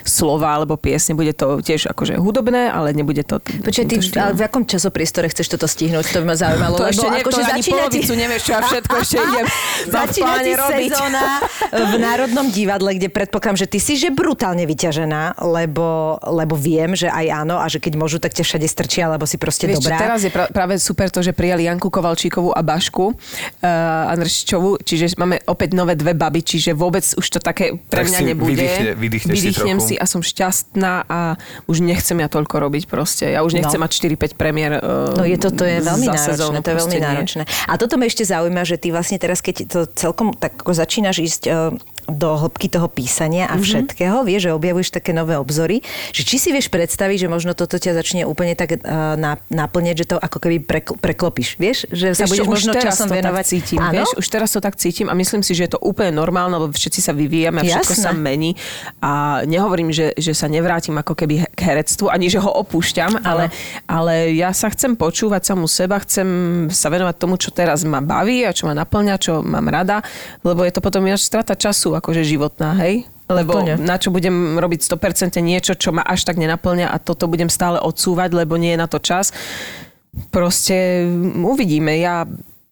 [0.00, 4.42] Slova alebo piesne, bude to tiež akože hudobné, ale nebude to Počkaj, ty ale v
[4.42, 6.10] akom časopriestore chceš toto stihnúť?
[6.10, 6.74] To by ma zaujímalo.
[6.74, 9.46] To lebo ešte ne, akože to začína ti- nevieš, čo ja všetko ešte idem
[9.86, 10.90] Začína ti robiť.
[10.90, 11.24] sezóna
[11.70, 15.86] v Národnom divadle, kde predpokladám, že ty si že brutálne vyťažená, lebo,
[16.20, 19.36] lebo viem, že aj áno a že keď môžu, tak ťa všade strčia, lebo si
[19.36, 19.98] proste Vieš, čo, dobrá.
[19.98, 23.14] teraz je pra- práve super to, že prijali Janku Kovalčíkovú a Bašku uh,
[24.08, 28.20] Andršičovú, čiže máme opäť nové dve baby, čiže vôbec už to také pre Tak mňa
[28.24, 28.54] nebude.
[28.54, 29.88] vydýchne- vydýchneš Vydýchnem trochu.
[29.88, 31.18] si a som šťastná a
[31.64, 33.26] už nechcem ja toľko robiť proste.
[33.26, 33.84] Ja už nechcem No.
[33.84, 36.88] mať 4-5 premiér uh, No je to, to je veľmi náročné, sezónu, to je veľmi
[36.88, 37.06] proste nie.
[37.06, 37.42] náročné.
[37.64, 41.16] A toto ma ešte zaujíma, že ty vlastne teraz, keď to celkom tak ako začínaš
[41.18, 41.74] ísť uh,
[42.08, 46.48] do hĺbky toho písania a všetkého, vieš, že objavuješ také nové obzory, že či si
[46.50, 50.38] vieš predstaviť, že možno toto ťa začne úplne tak uh, na, naplňať, že to ako
[50.40, 53.44] keby prekl- preklopíš, vieš, že sa Vieš budeš možno časom to venovať.
[53.48, 53.92] Cítim, Áno?
[53.92, 56.72] vieš, už teraz to tak cítim a myslím si, že je to úplne normálne, lebo
[56.72, 58.04] všetci sa vyvíjame a všetko Jasné.
[58.04, 58.56] sa mení.
[59.04, 63.50] A nehovorím, že, že sa nevrátim ako keby k herectvu, ani že ho opúšťam, ale,
[63.90, 66.28] ale ja sa chcem počúvať samú seba, chcem
[66.70, 70.06] sa venovať tomu, čo teraz ma baví a čo ma naplňa, čo mám rada,
[70.46, 73.10] lebo je to potom ináč strata času, akože životná, hej?
[73.28, 77.52] Lebo na čo budem robiť 100% niečo, čo ma až tak nenaplňa a toto budem
[77.52, 79.36] stále odsúvať, lebo nie je na to čas.
[80.32, 81.04] Proste
[81.36, 82.00] uvidíme.
[82.00, 82.24] Ja,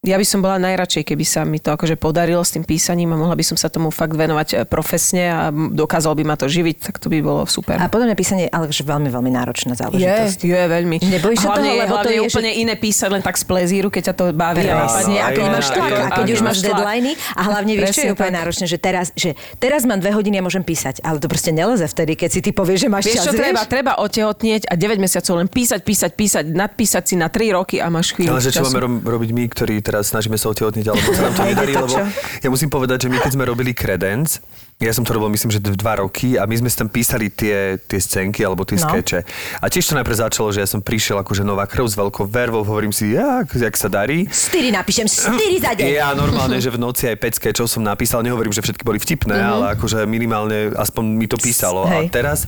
[0.07, 3.17] ja by som bola najradšej, keby sa mi to akože podarilo s tým písaním a
[3.17, 6.77] mohla by som sa tomu fakt venovať eh, profesne a dokázal by ma to živiť,
[6.81, 7.75] tak to by bolo super.
[7.77, 10.39] A podľa mňa písanie je ale veľmi, veľmi náročná záležitosť.
[10.39, 10.97] je, je veľmi.
[11.03, 13.45] Nebojíš sa toho, je- lebo to je, je že- úplne iné písať len tak z
[13.45, 16.59] plezíru, keď ťa to baví a Presne, a keď máš tlak, a keď už máš
[16.61, 20.39] deadliny a hlavne vieš, čo je úplne náročné, že teraz, že teraz mám dve hodiny
[20.39, 23.17] a môžem písať, ale to proste neleze vtedy, keď si ty povieš, že máš Vieš
[23.17, 23.59] čas, čo treba?
[23.59, 23.73] vieš?
[23.73, 27.89] Treba otehotnieť a 9 mesiacov len písať, písať, písať, nadpísať si na 3 roky a
[27.89, 31.09] máš chvíľu Ale že čo máme ro- robiť my, ktorí teraz snažíme sa otehotniť, alebo
[31.11, 31.97] sa nám to nedarí, lebo
[32.39, 34.41] ja musím povedať, že my keď sme robili Credence,
[34.77, 37.97] ja som to robil myslím, že dva roky a my sme tam písali tie, tie
[37.97, 38.85] scénky alebo tie No.
[38.85, 39.25] skeče.
[39.57, 42.61] A tiež to najprv začalo, že ja som prišiel akože nová krv s veľkou vervou,
[42.61, 44.29] hovorím si, jak, jak sa darí.
[44.29, 45.33] 4 napíšem, 4
[45.65, 45.87] za deň.
[45.89, 49.33] Ja normálne, že v noci aj 5 skečov som napísal, nehovorím, že všetky boli vtipné,
[49.33, 49.49] Mhm.
[49.49, 51.89] ale akože minimálne aspoň mi to písalo.
[51.89, 52.13] A Hej.
[52.13, 52.45] teraz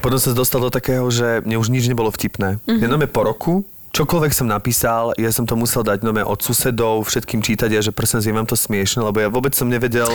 [0.00, 2.56] potom sa dostal do takého, že mne už nič nebolo vtipné.
[2.64, 2.80] Mhm.
[2.80, 7.38] Ja po roku čokoľvek som napísal, ja som to musel dať nome od susedov, všetkým
[7.38, 10.06] čítať a že prosím, je vám to smiešne, lebo ja vôbec som nevedel,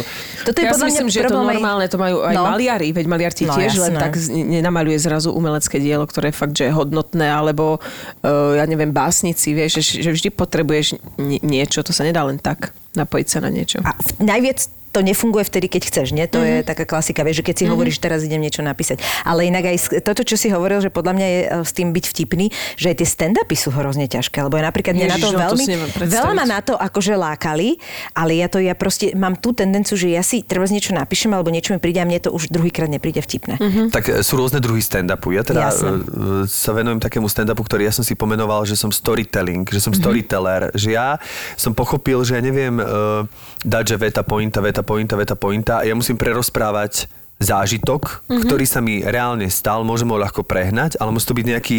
[0.41, 2.47] Toto je ja podľa si myslím, že je to normálne, to majú aj No.
[2.47, 4.01] maliari, veď maliar ti No, tiež len jasné.
[4.01, 8.63] tak z- nenamaluje zrazu umelecké dielo, ktoré je fakt, že je hodnotné, alebo uh, ja
[8.63, 10.85] neviem, básnici, vieš, že, že vždy potrebuješ
[11.17, 13.79] nie- niečo, to sa nedá len tak napojiť sa na niečo.
[13.81, 16.23] A v, najviac to nefunguje vtedy, keď chceš, nie?
[16.31, 16.63] To mm-hmm.
[16.63, 17.73] je taká klasika, vieš, že keď si mm-hmm.
[17.75, 19.03] hovoríš, teraz idem niečo napísať.
[19.27, 22.05] Ale inak aj toto, čo si hovoril, že podľa mňa je e, s tým byť
[22.15, 22.45] vtipný,
[22.79, 25.39] že aj tie stand-upy sú hrozne ťažké, lebo ja napríklad mňa na to Ježiš, no
[25.39, 26.15] to veľmi, predstaviť.
[26.15, 27.75] veľa ma na to akože lákali,
[28.15, 31.51] ale ja to ja proste mám tú tendenciu, že ja si treba niečo napíšem alebo
[31.51, 33.60] niečo mi príde a mne to už druhýkrát nepríde vtipné.
[33.60, 33.88] Mm-hmm.
[33.91, 35.36] tak e, sú rôzne druhy stand-upu.
[35.36, 35.89] Ja teda Jasné.
[35.91, 35.99] e,
[36.47, 40.71] sa venujem takému stand-upu, ktorý ja som si pomenoval, že som storytelling, že som storyteller,
[40.71, 41.19] že ja
[41.60, 43.25] som pochopil, že ja neviem uh,
[43.65, 45.82] dať, že veta, pointa, veta, pointa, veta, pointa.
[45.82, 48.41] A ja musím prerozprávať zážitok, mm-hmm.
[48.41, 51.78] ktorý sa mi reálne stal, môžem ho ľahko prehnať, ale musí to byť nejaký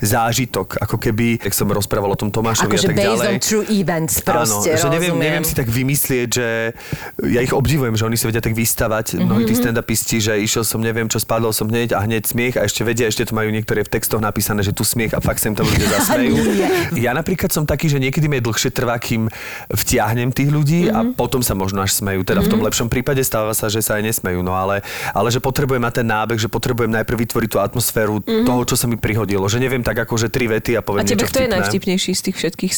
[0.00, 3.28] zážitok, ako keby, jak som rozprával o tom Tomášovi Akože a tak ďalej.
[3.28, 5.24] on true events proste, Áno, že neviem, rozumiem.
[5.24, 6.48] neviem si tak vymyslieť, že
[7.24, 9.48] ja ich obdivujem, že oni si vedia tak vystavať, mnohí Mhm.
[9.48, 12.82] tí stand-upisti, že išiel som, neviem čo, spadol som hneď a hneď smiech a ešte
[12.82, 15.54] vedia, ešte to majú niektoré v textoch napísané, že tu smiech a fakt sa im
[15.54, 16.34] tam ľudia zasmejú.
[16.94, 19.30] ja napríklad som taký, že niekedy mi dlhšie trvá, kým
[19.70, 21.14] vtiahnem tých ľudí a Mhm.
[21.14, 22.22] potom sa možno až smejú.
[22.22, 25.40] Teda v tom lepšom prípade stáva sa, že sa aj nesmejú, no ale, ale že
[25.42, 29.46] potrebujem mať ten nábeh, že potrebujem najprv vytvoriť tú atmosféru toho, čo sa mi prihodilo.
[29.46, 32.12] Že neviem tak ako, že tri vety a A poviem tebe niečo kto je najvtipnejší
[32.14, 32.72] z tých všetkých,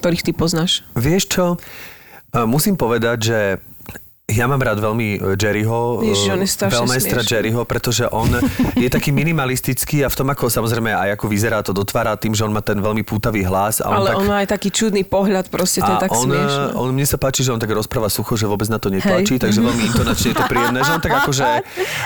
[0.00, 0.86] ktorých ty poznáš?
[0.94, 1.44] Vieš čo?
[2.34, 3.38] E, Musím povedať, že
[4.24, 7.20] ja mám rád veľmi e, Jerryho, e, veľmestra.
[7.20, 8.32] Jerryho, pretože on
[8.72, 12.40] je taký minimalistický a v tom, ako samozrejme aj ako vyzerá, to dotvára tým, že
[12.40, 13.84] on má ten veľmi pútavý hlas.
[13.84, 16.24] A on Ale tak, on má aj taký čudný pohľad, proste to je tak on,
[16.24, 16.72] smiešné.
[16.72, 19.60] on, mne sa páči, že on tak rozpráva sucho, že vôbec na to netlačí, takže
[19.60, 21.44] veľmi intonačne je to príjemné, že on tak akože...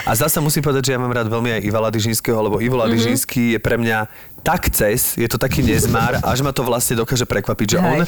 [0.03, 3.55] A zasa musím povedať, že ja mám rád veľmi aj Iva Ladižinského, lebo Ivo Ladižinský
[3.55, 7.67] je pre mňa tak cez, je to taký nezmar, až ma to vlastne dokáže prekvapiť,
[7.75, 7.99] že on,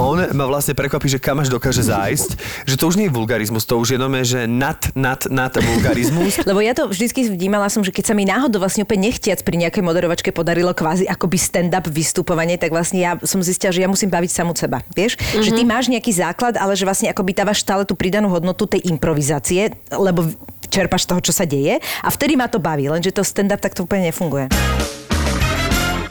[0.00, 2.30] on ma vlastne prekvapí, že kam až dokáže zájsť,
[2.64, 6.40] že to už nie je vulgarizmus, to už je nome, že nad, nad, nad vulgarizmus.
[6.50, 9.60] Lebo ja to vždycky vnímala som, že keď sa mi náhodou vlastne úplne nechtiac pri
[9.60, 14.08] nejakej moderovačke podarilo kvázi akoby stand-up vystupovanie, tak vlastne ja som zistila, že ja musím
[14.08, 14.80] baviť samú seba.
[14.96, 15.20] Vieš?
[15.20, 15.44] Mm-hmm.
[15.44, 18.88] Že ty máš nejaký základ, ale že vlastne akoby dávaš stále tú pridanú hodnotu tej
[18.88, 20.26] improvizácie, lebo
[20.72, 23.86] čerpaš toho, čo sa deje a vtedy ma to baví, lenže to stand-up tak to
[23.86, 24.50] úplne nefunguje.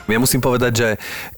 [0.07, 0.87] Ja musím povedať, že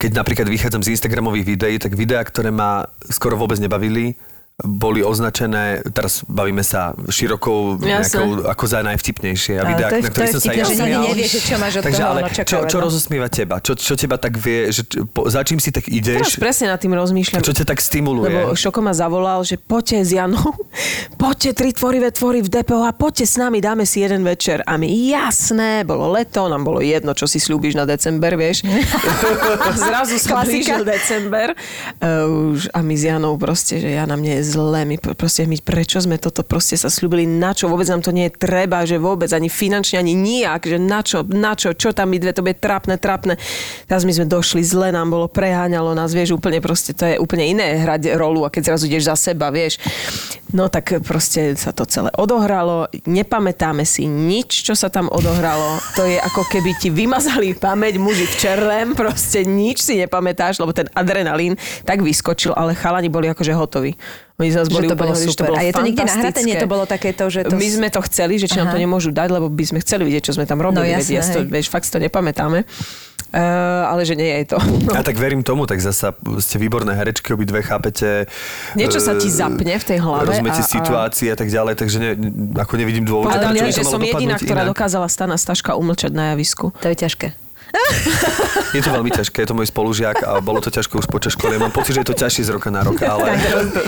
[0.01, 4.17] keď napríklad vychádzam z Instagramových videí, tak videá, ktoré ma skoro vôbec nebavili,
[4.63, 9.60] boli označené, teraz bavíme sa širokou nejakou, ako za najvtipnejšie.
[9.60, 11.04] A videá, na to ktorých som sa ja smial.
[11.12, 12.84] nevieš, čo máš od Takže, toho ale čo, čo no.
[12.88, 13.60] rozosmieva teba?
[13.60, 16.39] Čo, čo teba tak vie, že po, za čím si tak Teraz ideš?
[16.39, 17.44] presne nad tým rozmýšľam.
[17.44, 18.32] Čo ťa tak stimuluje?
[18.32, 20.56] Lebo Šoko ma zavolal, že poďte s Janou,
[21.24, 24.63] poďte tri tvorivé tvory v DPO a poďte s nami, dáme si jeden večer.
[24.63, 28.63] A my jasné, bolo leto, nám bolo jedno, čo si slúbiš na december, vieš.
[29.84, 30.48] Zrazu sa
[30.88, 31.52] december
[32.00, 35.50] uh, už, a my s Janou proste, že Jana mne je zle, my pr- proste
[35.50, 38.86] my prečo sme toto proste sa slúbili, na čo, vôbec nám to nie je treba,
[38.86, 42.38] že vôbec ani finančne, ani nijak, že na čo, na čo, čo tam my dve,
[42.38, 43.42] to bude trapné, trapné.
[43.90, 47.50] teraz my sme došli, zle nám bolo, preháňalo nás, vieš, úplne proste, to je úplne
[47.50, 49.82] iné hrať rolu a keď zrazu ideš za seba, vieš.
[50.54, 55.82] No tak proste sa to celé odohralo, nepamätáme si nič, čo sa tam odohralo.
[55.98, 60.72] To je ako keby ti vymazali pamäť muži v čerlem, proste nič si nepamätáš, lebo
[60.72, 63.98] ten adrenalín tak vyskočil, ale chalani boli akože hotoví.
[64.36, 65.52] Oni zase Že boli to bolo úplne, že super.
[65.56, 66.39] A je to niekde nahraté?
[66.43, 67.56] Nie, to bolo takéto, že to...
[67.56, 70.28] My sme to chceli, že či nám to nemôžu dať, lebo by sme chceli vidieť,
[70.28, 70.91] čo sme tam robili.
[70.91, 72.67] No jasné, ja to, vieš, fakt si to nepamätáme.
[73.36, 74.58] Uh, ale že nie je to.
[74.60, 74.95] No.
[75.00, 78.28] A tak verím tomu, tak zasa ste výborné herečky, obidve chápete.
[78.80, 81.98] Niečo sa ti eh, zapne v tej hlave Rozumiete a- situácie a tak ďalej, takže
[82.00, 82.12] ne,
[82.60, 83.32] ako nevidím dôvod.
[83.32, 84.71] Prečo by že to som jediná, dopadnúť ktorá inak.
[84.71, 86.71] dokázala Stana Staška umlčať na javisku.
[86.80, 87.45] To je ťažké.
[88.76, 91.56] Je to veľmi ťažké, je to môj spolužiak a bolo to ťažké už počas školy.
[91.60, 93.36] Mám pocit, že je to ťažšie z roka na rok, ale...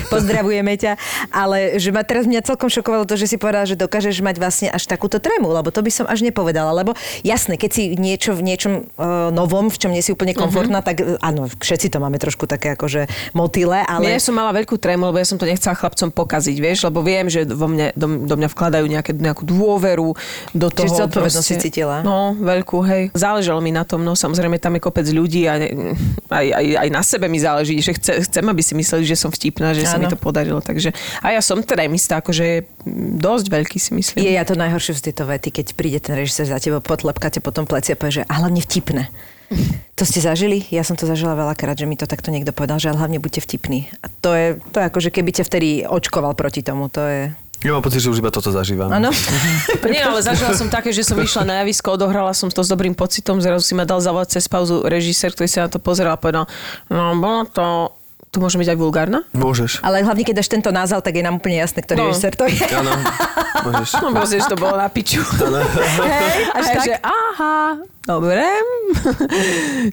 [0.08, 0.96] Pozdravujeme ťa.
[1.32, 4.68] Ale že ma teraz mňa celkom šokovalo to, že si povedala, že dokážeš mať vlastne
[4.72, 6.72] až takúto trému, lebo to by som až nepovedala.
[6.72, 10.80] Lebo jasné, keď si niečo v niečom uh, novom, v čom nie si úplne komfortná,
[10.80, 14.08] tak uh, áno, všetci to máme trošku také akože motyle, ale...
[14.08, 14.16] Ale...
[14.16, 17.28] Ja som mala veľkú trému, lebo ja som to nechcela chlapcom pokaziť, vieš, lebo viem,
[17.28, 20.16] že vo mne, do, do mňa vkladajú nejaké, nejakú dôveru
[20.56, 20.88] do toho.
[20.88, 22.02] Čiže zodpovednosť si cítila?
[22.02, 23.04] No, veľkú, hej.
[23.14, 25.94] Záležalo mi na tom, no samozrejme tam je kopec ľudí a ne,
[26.34, 29.30] aj, aj, aj na sebe mi záleží, že chce, chcem, aby si mysleli, že som
[29.30, 30.10] vtipná, že sa Áno.
[30.10, 30.58] mi to podarilo.
[30.58, 30.90] Takže,
[31.22, 34.26] a ja som trémista, akože mm, dosť veľký si myslím.
[34.26, 37.70] Je ja to najhoršie z tieto vety, keď príde ten režisér za teba, potlepkáte potom
[37.70, 39.14] pleci a povie, že a hlavne vtipné.
[39.96, 40.68] To ste zažili?
[40.70, 43.88] Ja som to zažila veľakrát, že mi to takto niekto povedal, že hlavne buďte vtipní.
[44.04, 47.22] A to je, to je ako, že keby ťa vtedy očkoval proti tomu, to je...
[47.68, 48.88] Ja mám pocit, že už iba toto zažívam.
[48.88, 49.12] Áno?
[49.92, 52.96] Nie, ale zažila som také, že som vyšla na javisko, odohrala som to s dobrým
[52.96, 56.20] pocitom, zrazu si ma dal zavolať cez pauzu režisér, ktorý sa na to pozeral a
[56.20, 56.48] povedal,
[56.88, 57.92] no bolo to,
[58.28, 59.20] tu môže byť aj vulgárna?
[59.32, 59.80] Môžeš.
[59.82, 62.08] Ale hlavne, keď dáš tento názal, tak je nám úplne jasné, ktorý No.
[62.12, 62.60] režisér to je.
[62.76, 62.92] Áno,
[63.64, 63.90] môžeš.
[64.04, 65.24] No že to bolo na piču.
[65.24, 66.84] Hej, až tak?
[66.84, 68.44] že aha, dobre.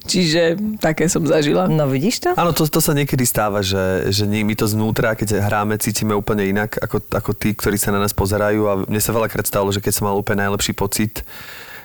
[0.04, 0.42] Čiže
[0.78, 1.66] také som zažila.
[1.70, 2.30] No vidíš to?
[2.34, 6.44] Áno, to, to sa niekedy stáva, že, že my to znútra, keď hráme, cítime úplne
[6.44, 9.80] inak ako, ako tí, ktorí sa na nás pozerajú a mne sa veľakrát stalo, že
[9.80, 11.22] keď som mal úplne najlepší pocit,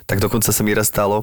[0.06, 1.22] tak dokonca sa mi raz stalo,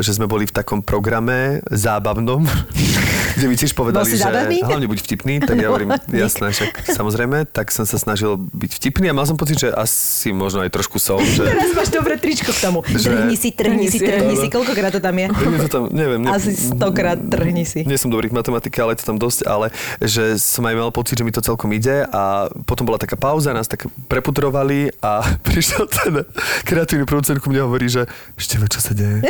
[0.00, 2.44] že sme boli v takom programe zábavnom,
[3.36, 4.60] kde mi tiež povedali, že zábavný?
[4.64, 9.10] hlavne buď vtipný, tak ja hovorím, jasné, však samozrejme, tak som sa snažil byť vtipný
[9.10, 11.46] a mal som pocit, že asi možno aj trošku som, že...
[11.46, 12.78] Teraz máš dobré tričko k tomu.
[12.86, 14.46] Že- Trhni si, trhni si, trhni si.
[14.50, 15.26] Koľkokrát to tam je?
[15.30, 17.82] Je to tam, neviem, ne, Asi stokrát trhni si.
[17.86, 19.70] nie som dobrý v matematike, ale je to tam dosť, ale
[20.02, 23.54] že som aj mal pocit, že mi to celkom ide a potom bola taká pauza,
[23.54, 26.24] nás tak preputrovali a prišiel ten
[26.64, 29.24] kreatívny producent ku mne hovorí, že ešte čo sa deje.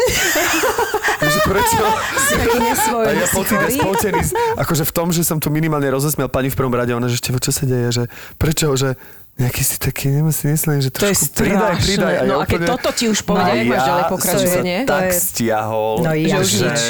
[1.31, 1.83] že prečo?
[2.21, 3.73] Svojine svoj A ja si pocit chorý.
[3.73, 4.21] spoltený,
[4.57, 7.31] akože v tom, že som tu minimálne rozosmial pani v prvom rade, ona, že ešte
[7.35, 8.05] čo sa deje, že
[8.37, 8.97] prečo, že
[9.37, 12.13] nejaký si taký, neviem si myslím, že To je trošku pridaj, pridaj.
[12.13, 14.11] A ja No a keď úplne- toto ti už povedia, A jak máš ďalej ja
[14.11, 14.79] pokračovať, som sa nie?
[14.85, 16.83] tak je- stiahol, No že, ja že, nič.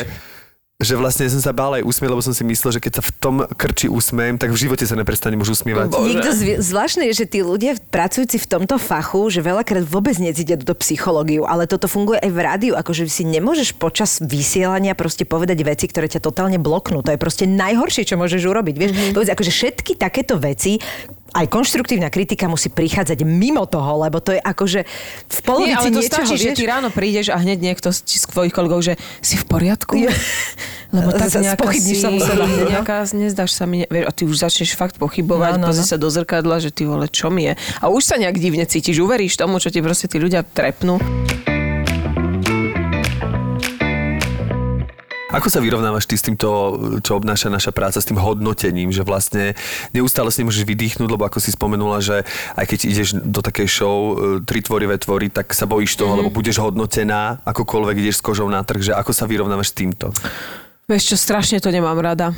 [0.80, 3.12] Že vlastne som sa bál aj usmieť, lebo som si myslel, že keď sa v
[3.20, 5.92] tom krči usmiem, tak v živote sa neprestanem už usmievať.
[5.92, 6.08] Bože.
[6.08, 10.56] Niekto zvi- zvláštne je, že tí ľudia pracujúci v tomto fachu, že veľakrát vôbec necítia
[10.56, 15.60] túto psychológiu, ale toto funguje aj v rádiu, akože si nemôžeš počas vysielania proste povedať
[15.60, 17.04] veci, ktoré ťa totálne bloknú.
[17.04, 18.74] To je proste najhoršie, čo môžeš urobiť.
[18.80, 19.12] Vieš, mm-hmm.
[19.12, 20.80] povedz, akože všetky takéto veci
[21.32, 24.80] aj konštruktívna kritika musí prichádzať mimo toho, lebo to je akože
[25.26, 26.58] v polovici Nie, ale to niečoho, stačí, že vieš?
[26.58, 29.96] ty ráno prídeš a hneď niekto z z tvojich kolegov, že si v poriadku?
[29.96, 30.12] Je.
[30.90, 34.74] Lebo tak nejaká si, samu seba nejaká, nezdáš sa mi, vieš, a ty už začneš
[34.74, 35.90] fakt pochybovať, no, no, pozri no.
[35.90, 37.52] sa do zrkadla, že ty vole, čo mi je.
[37.80, 41.00] A už sa nejak divne cítiš, uveríš tomu, čo ti proste tí ľudia trepnú.
[45.30, 46.48] Ako sa vyrovnávaš ty s týmto,
[47.06, 49.54] čo obnáša naša práca, s tým hodnotením, že vlastne
[49.94, 52.26] neustále si nemôžeš vydýchnuť, lebo ako si spomenula, že
[52.58, 54.12] aj keď ideš do takej show e,
[54.42, 56.26] tri tvorivé tvory, tak sa bojíš toho, mm-hmm.
[56.26, 60.10] lebo budeš hodnotená, akokoľvek ideš s kožou na trh, že ako sa vyrovnávaš s týmto?
[60.90, 62.34] Vieš čo, strašne to nemám rada.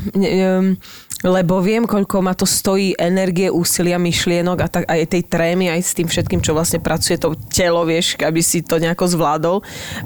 [1.23, 5.81] Lebo viem, koľko ma to stojí energie, úsilia, myšlienok a tak aj tej trémy, aj
[5.81, 9.57] s tým všetkým, čo vlastne pracuje to telo, vieš, aby si to nejako zvládol.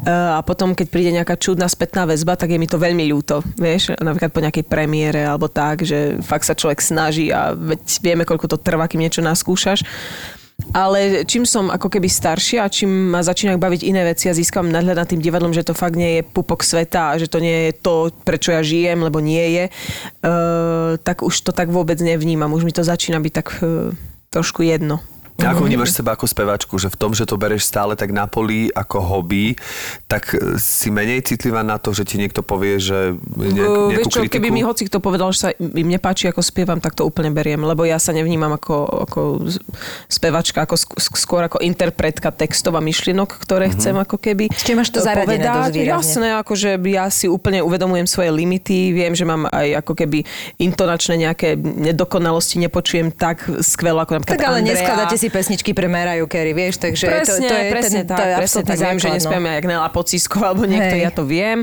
[0.05, 3.41] Uh, a potom, keď príde nejaká čudná spätná väzba, tak je mi to veľmi ľúto,
[3.57, 8.29] vieš, napríklad po nejakej premiére alebo tak, že fakt sa človek snaží a veď vieme,
[8.29, 9.83] koľko to trvá, kým niečo naskúšaš.
[10.73, 14.73] Ale čím som ako keby staršia a čím ma začínajú baviť iné veci a získam
[14.73, 17.69] nadhľad nad tým divadlom, že to fakt nie je pupok sveta a že to nie
[17.69, 22.49] je to, prečo ja žijem, lebo nie je, uh, tak už to tak vôbec nevnímam.
[22.57, 23.92] Už mi to začína byť tak uh,
[24.33, 25.05] trošku jedno.
[25.38, 28.25] A ako vnímaš seba ako spevačku, že v tom, že to bereš stále tak na
[28.25, 29.53] poli ako hobby,
[30.05, 34.01] tak e, si menej citlivá na to, že ti niekto povie, že nejak, Uh, nejakú
[34.03, 34.35] vieš čo, kritiku?
[34.35, 37.61] keby mi hoci kto povedal, že sa im nepáči, ako spievam, tak to úplne beriem,
[37.61, 39.20] lebo ja sa nevnímam ako, ako
[40.07, 43.72] spevačka, ako sk- sk- skôr ako interpretka textov a myšlienok, ktoré Mhm.
[43.75, 45.87] chcem ako keby Čiže máš to zaradené dosť výrazne.
[45.87, 50.18] Jasné, akože ja si úplne uvedomujem svoje limity, viem, že mám aj ako keby
[50.59, 54.72] intonačné nejaké nedokonalosti, nepočujem tak skvelo ako napríklad Tak ale Andrea.
[54.72, 58.19] neskladáte si pesničky pre Mariah Carey, vieš, takže Presne, to, to je presne ten, tak,
[58.19, 58.77] to je presne tak.
[58.77, 59.17] Viem, že základ, no.
[59.19, 61.03] nespieme jak Nela Pocisko alebo niekto, Hej.
[61.03, 61.59] ja to viem.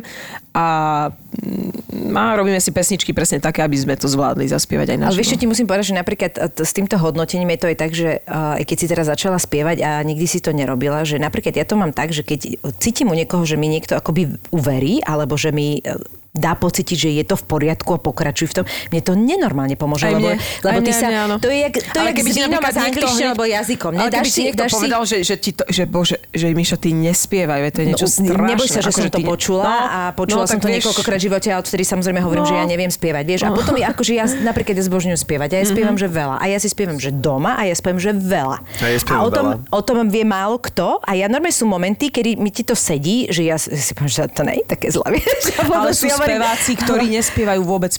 [0.53, 0.65] A,
[1.09, 5.19] mm, a robíme si pesničky presne také, aby sme to zvládli zaspievať aj Ale naživo.
[5.19, 7.91] vieš, čo ti musím povedať, že napríklad e, s týmto hodnotením je to aj tak,
[7.97, 11.65] že uh, keď si teraz začala spievať a nikdy si to nerobila, že napríklad ja
[11.65, 15.49] to mám tak, že keď cítim u niekoho, že mi niekto akoby uverí, alebo že
[15.49, 15.97] mi e,
[16.33, 18.65] dá pocítiť, že je to v poriadku a pokračuj v tom.
[18.89, 21.35] Mne to nenormálne pomôže, Aj lebo, mne, lebo aj ty mne, sa, mne, áno.
[21.37, 23.91] to je jak, to je Ale jak keby s vínom a s angličtinou alebo jazykom.
[23.93, 26.45] Ale Nedáš keby ti si, niekto si, povedal, že, že, ti to, že bože, že
[26.49, 28.49] Miša, ty nespievaj, to je niečo No, strašné.
[28.49, 30.65] Neboj sa, že akože som to ty ne- počula No, a počula no, som to
[30.65, 32.49] vieš- niekoľkokrát v živote a odtedy samozrejme hovorím, No.
[32.49, 33.41] že ja neviem spievať, vieš.
[33.43, 36.35] A potom je ako, že ja napríklad ja zbožňujem spievať a ja spievam, že veľa.
[36.35, 38.57] A ja si spievam, že doma a ja spievam, že veľa.
[38.57, 39.69] A ja spievam o tom, veľa.
[39.69, 43.29] o tom vie málo kto a ja normálne sú momenty, kedy mi ti to sedí,
[43.29, 45.21] že ja si poviem, že to nie je také zlé,
[45.69, 47.93] Ale sú speváci, ktorí nespievajú vôbec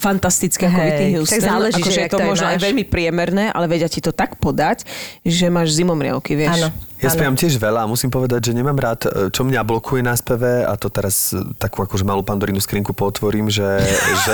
[0.00, 1.44] fantastické ako Whitney tak Houston.
[1.44, 4.88] záleží, akože že je to možno aj veľmi priemerné, ale vedia ti to tak podať,
[5.22, 6.64] že máš zimomriavky, vieš.
[6.64, 6.68] Áno.
[6.96, 10.16] Ja spievam tiež veľa a musím povedať, že nemám rád, e, čo mňa blokuje na
[10.16, 13.84] speve a to teraz e, takú akože malú pandorínu skrinku potvorím, že,
[14.24, 14.32] že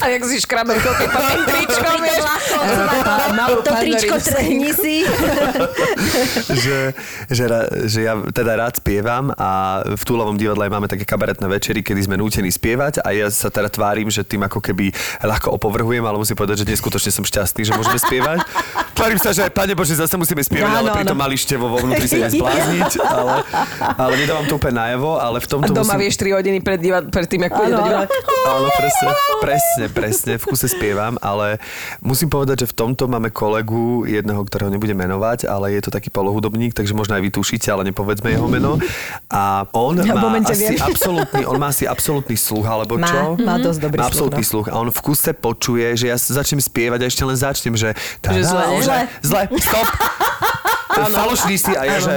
[0.00, 2.24] A jak si škrabem kopy pod tým tričkom, vieš.
[3.64, 4.96] To tričko trhni si.
[6.64, 6.78] že,
[7.30, 7.44] že,
[7.86, 12.16] že ja teda rád spievam a v Túlovom divadle máme také kabaretné večery, kedy sme
[12.18, 14.90] nútení spievať a ja sa teda tvárim, že tým ako keby
[15.22, 18.38] ľahko opovrhujem, ale musím povedať, že neskutočne som šťastný, že môžeme spievať.
[18.96, 21.24] Tvárim sa, že pane Bože, zase musíme spievať, Áno, ale pritom áno.
[21.26, 23.42] mali števo vo vnútri sa nezblázniť, ale,
[23.98, 26.02] ale nedávam to úplne najavo, ale v A tomto doma musím...
[26.06, 28.06] vieš 3 hodiny pred, diva, pred tým, ako pôjde do divadla.
[28.46, 29.06] Áno, presne,
[29.42, 31.58] presne, presne, v kuse spievam, ale
[32.00, 36.08] musím povedať, že v tomto máme kolegu, jedného, ktorého nebudem menovať, ale je to taký
[36.12, 38.76] polohudobník, takže možno aj vy tušíte, ale nepovedzme jeho meno.
[39.28, 40.82] A on Ja má asi viem.
[40.82, 43.20] absolútny, on má asi absolútny sluch, alebo Má, čo?
[43.40, 44.50] má dosť dobrý má sluch, absolútny no.
[44.50, 44.66] sluch.
[44.70, 47.92] A on v kuse počuje, že ja začnem spievať a ešte len začnem, že...
[48.20, 49.04] Tada, zle, a on, nie?
[50.86, 52.12] Falošný si a ja, že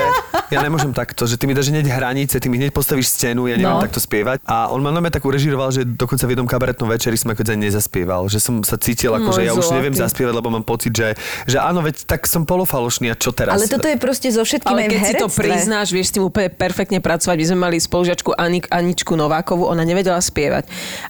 [0.48, 3.56] ja nemôžem takto, že ty mi dáš hneď hranice, ty mi hneď postavíš scénu, ja
[3.56, 3.84] neviem No.
[3.84, 4.44] takto spievať.
[4.44, 7.68] A on ma normálne tak urežiroval, že dokonca v jednom kabaretnom večeri som ako ani
[7.68, 10.92] nezaspieval, že som sa cítil ako, Môj že ja už neviem zaspievať, lebo mám pocit,
[10.92, 13.56] že, že áno, veď tak som polofalošný a čo teraz?
[13.56, 16.48] Ale toto je proste so všetkým Ale keď si to priznáš, vieš s tým úplne
[16.48, 17.36] perfektne pracovať.
[17.36, 20.68] My sme mali spolužiačku Anik, Aničku Novákovú, ona nevedela spievať.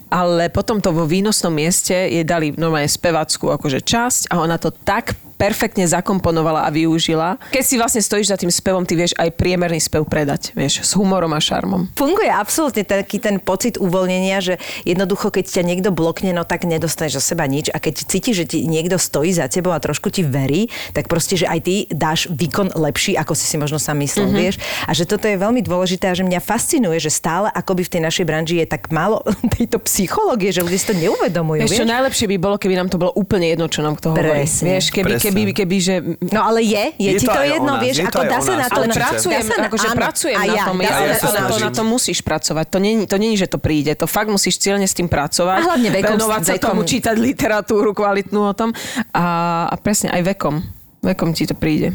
[0.07, 4.71] Ale potom to vo výnosnom mieste jej dali normálne spevackú akože časť a ona to
[4.71, 7.37] tak perfektne zakomponovala a využila.
[7.53, 10.91] Keď si vlastne stojíš za tým spevom, ty vieš aj priemerný spev predať, vieš, s
[10.97, 11.93] humorom a šarmom.
[11.93, 17.21] Funguje absolútne taký ten pocit uvoľnenia, že jednoducho, keď ťa niekto blokne, no tak nedostaneš
[17.21, 20.25] zo seba nič a keď cítiš, že ti niekto stojí za tebou a trošku ti
[20.25, 24.27] verí, tak proste, že aj ty dáš výkon lepší, ako si si možno sám myslel,
[24.27, 24.41] mm-hmm.
[24.41, 24.55] vieš.
[24.89, 28.01] A že toto je veľmi dôležité a že mňa fascinuje, že stále akoby v tej
[28.01, 29.21] našej branži je tak málo
[29.57, 31.81] tejto psychológie, že ľudia si to neuvedomujú, Vieš, vieš.
[31.85, 34.43] čo najlepšie by bolo, keby nám to bolo úplne jedno, čo nám kto hovorí.
[34.43, 34.65] Presne.
[34.73, 35.26] Vieš, keby, Presne.
[35.29, 35.95] Keby, keby, že
[36.27, 38.67] No ale je, je, Je ti to jedno, nás, vieš, je ako dá sa na
[38.67, 38.75] to...
[38.75, 40.75] ale na- pracujem, dá sa na- akože áno, pracujem na tom.
[40.77, 41.63] Ja, na ja to na, to, snažím.
[41.63, 42.65] na to musíš pracovať.
[42.67, 43.91] To není, to není, že to príde.
[43.95, 45.59] To fakt musíš cieľne s tým pracovať.
[45.59, 48.75] A hlavne vekom- Venovať sa tomu, čítať literatúru kvalitnú o tom.
[49.11, 49.25] A,
[49.67, 50.59] a presne aj vekom.
[50.99, 51.93] Vekom ti to príde.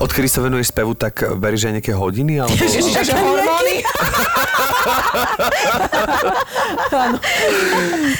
[0.00, 2.40] Odkedy sa venuješ spevu, tak berieš aj nejaké hodiny?
[2.40, 2.56] Alebo...
[2.56, 3.84] Ježiš, že hormóny.
[6.90, 7.16] Áno.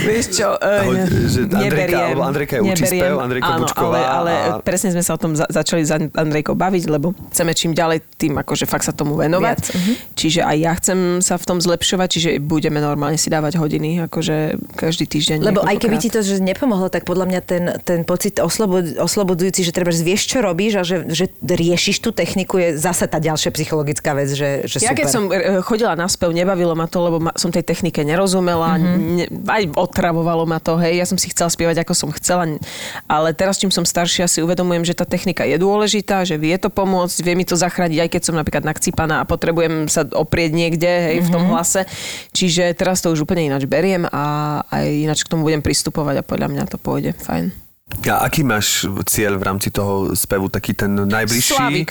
[0.05, 0.93] Vieš čo, uh,
[1.27, 5.03] že Andrejka, alebo Andrejka je učí spev, Andrejka Áno, Bučková ale, ale a- presne sme
[5.03, 8.65] sa o tom za- začali s An- Andrejkou baviť, lebo chceme čím ďalej tým akože
[8.69, 9.59] fakt sa tomu venovať.
[9.61, 9.93] Viac, mhm.
[10.15, 14.61] Čiže aj ja chcem sa v tom zlepšovať, čiže budeme normálne si dávať hodiny, akože
[14.77, 15.43] každý týždeň.
[15.43, 16.05] Lebo aj keby niekoľkokrát.
[16.05, 20.31] ti to že nepomohlo, tak podľa mňa ten, ten pocit oslobod, oslobodujúci, že treba vieš,
[20.31, 21.27] čo robíš a že, že
[21.71, 24.99] riešiš tú techniku, je zase tá ďalšia psychologická vec, že, že Ja super.
[24.99, 28.75] keď som e, chodila na spev, nebavilo ma to, lebo ma, som tej technike nerozumela,
[28.75, 28.83] Mhm.
[28.83, 29.15] mm-hmm.
[29.15, 32.59] ne, aj otravovalo ma to, hej, ja som si chcela spievať, ako som chcela,
[33.07, 36.67] ale teraz, čím som staršia, si uvedomujem, že tá technika je dôležitá, že vie to
[36.67, 40.91] pomôcť, vie mi to zachrániť, aj keď som napríklad nakcipaná a potrebujem sa oprieť niekde,
[41.07, 41.33] hej, v Mhm.
[41.33, 41.87] tom hlase.
[42.33, 44.25] Čiže teraz to už úplne ináč beriem a
[44.67, 47.70] aj ináč k tomu budem pristupovať a podľa mňa to pôjde fajn.
[48.11, 51.55] A aký máš cieľ v rámci toho spevu, taký ten najbližší?
[51.55, 51.91] Slavik.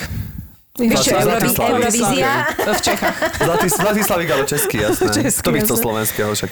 [0.80, 1.60] Slavík.
[1.60, 2.32] Eurovízia?
[2.56, 3.18] V Čechách.
[3.44, 5.08] Zlatý, zlatý Slavík, ale český, jasné.
[5.20, 6.52] Český, Kto by chcel slovenského však.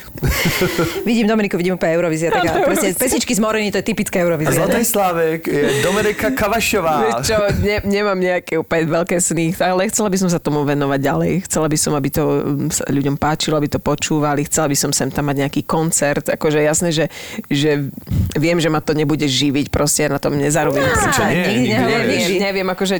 [1.07, 2.27] Vidím Dominiku, vidím úplne Eurovízia.
[2.33, 4.67] Taká, presne, pesničky z Moreny, to je typická A Eurovízia.
[4.67, 7.23] Zlatý Slávek je Dominika Kavašová.
[7.23, 11.33] Čo, ne, nemám nejaké úplne veľké sny, ale chcela by som sa tomu venovať ďalej.
[11.47, 14.43] Chcela by som, aby to mm, sa ľuďom páčilo, aby to počúvali.
[14.43, 16.27] Chcela by som sem tam mať nejaký koncert.
[16.27, 17.05] Akože jasné, že,
[17.47, 17.87] že
[18.35, 19.71] viem, že ma to nebude živiť.
[19.71, 20.83] Proste ja na tom nezarobím.
[20.83, 21.71] Prečo nie?
[21.71, 22.07] nehovorím.
[22.07, 22.27] nevieš.
[22.27, 22.97] Neviem, neviem, akože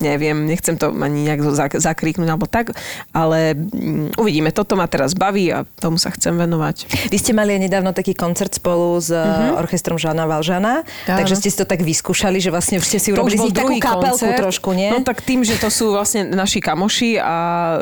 [0.00, 2.72] neviem, nechcem to ani nejak zak- zakríknuť alebo tak,
[3.12, 6.88] ale mm, uvidíme, toto ma teraz baví a tomu sa chcem venovať.
[7.12, 9.60] Vy ste mali aj nedávno taký koncert spolu s uh-huh.
[9.60, 11.18] orchestrom Žána Valžana, Áno.
[11.20, 13.76] takže ste si to tak vyskúšali, že vlastne už ste si urobili z nich takú
[13.76, 14.40] kapelku koncert.
[14.40, 14.88] trošku, nie?
[14.88, 17.34] No tak tým, že to sú vlastne naši kamoši a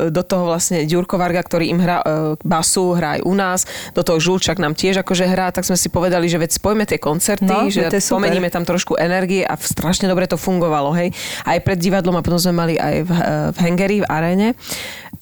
[0.09, 2.07] do toho vlastne Ďurko Varga, ktorý im hrá e,
[2.43, 3.61] basu, hrá aj u nás,
[3.93, 6.99] do toho Žulčak nám tiež akože hrá, tak sme si povedali, že veď spojme tie
[6.99, 11.12] koncerty, No, že pomeníme tam trošku energie a strašne dobre to fungovalo, hej.
[11.45, 14.49] Aj pred divadlom a potom sme mali aj v, e, v Hengeri, v aréne.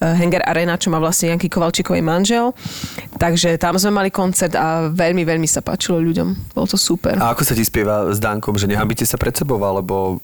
[0.02, 2.50] E, Henger Arena, čo má vlastne Janky Kovalčíkovej manžel.
[3.14, 6.58] Takže tam sme mali koncert a veľmi, veľmi sa páčilo ľuďom.
[6.58, 7.14] Bolo to super.
[7.22, 10.18] A ako sa ti spieva s Dankom, že nehambíte sa pred sebou, alebo...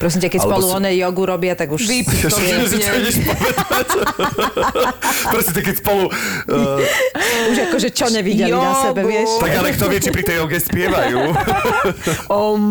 [0.00, 1.84] Prosím ťa, keď Alebo spolu si- one jogu robia, tak už...
[1.84, 3.88] Vyp to Čo ideš povedať?
[5.32, 6.04] Proste, keď spolu...
[6.48, 9.12] Uh, Už akože čo nevideli na sebe, Jogu.
[9.12, 9.28] vieš?
[9.38, 11.20] tak ale kto vie, či pri tej joge spievajú?
[12.32, 12.62] Om.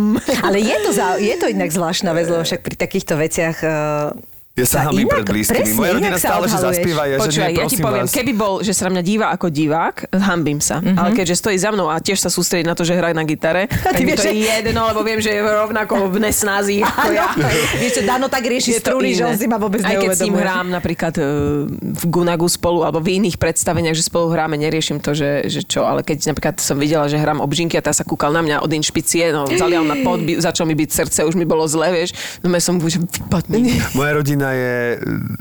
[0.42, 3.58] Ale je to, za, je to inak zvláštna vec, lebo však pri takýchto veciach...
[3.62, 5.62] Uh, Ja sa inak- pred blízkymi.
[5.62, 8.18] presne, Moja rodina stále, že zaspieva, ja, že Počúvaj, nie, ja ti poviem, vás.
[8.18, 10.82] keby bol, že sa na mňa díva ako divák, hambím sa.
[10.82, 10.98] Mm-hmm.
[10.98, 13.70] Ale keďže stojí za mnou a tiež sa sústredí na to, že hrá na gitare,
[13.86, 17.10] tak mi vieš, to je že- jedno, lebo viem, že je rovnako v nesnází ako
[17.14, 17.38] ja.
[17.78, 20.34] Vieš čo, Dano tak rieši struny, že on si ma vôbec Aj keď s ním
[20.42, 21.24] hrám napríklad e,
[21.70, 25.86] v Gunagu spolu, alebo v iných predstaveniach, že spolu hráme, neriešim to, že, že čo,
[25.86, 28.74] ale keď napríklad som videla, že hrám obžinky a tá sa kúkal na mňa od
[28.74, 32.50] inšpicie, no zalial na pod, začal mi byť srdce, už mi bolo zle, vieš, no
[32.58, 33.86] som už vypadný.
[33.94, 34.76] Moja rodina je,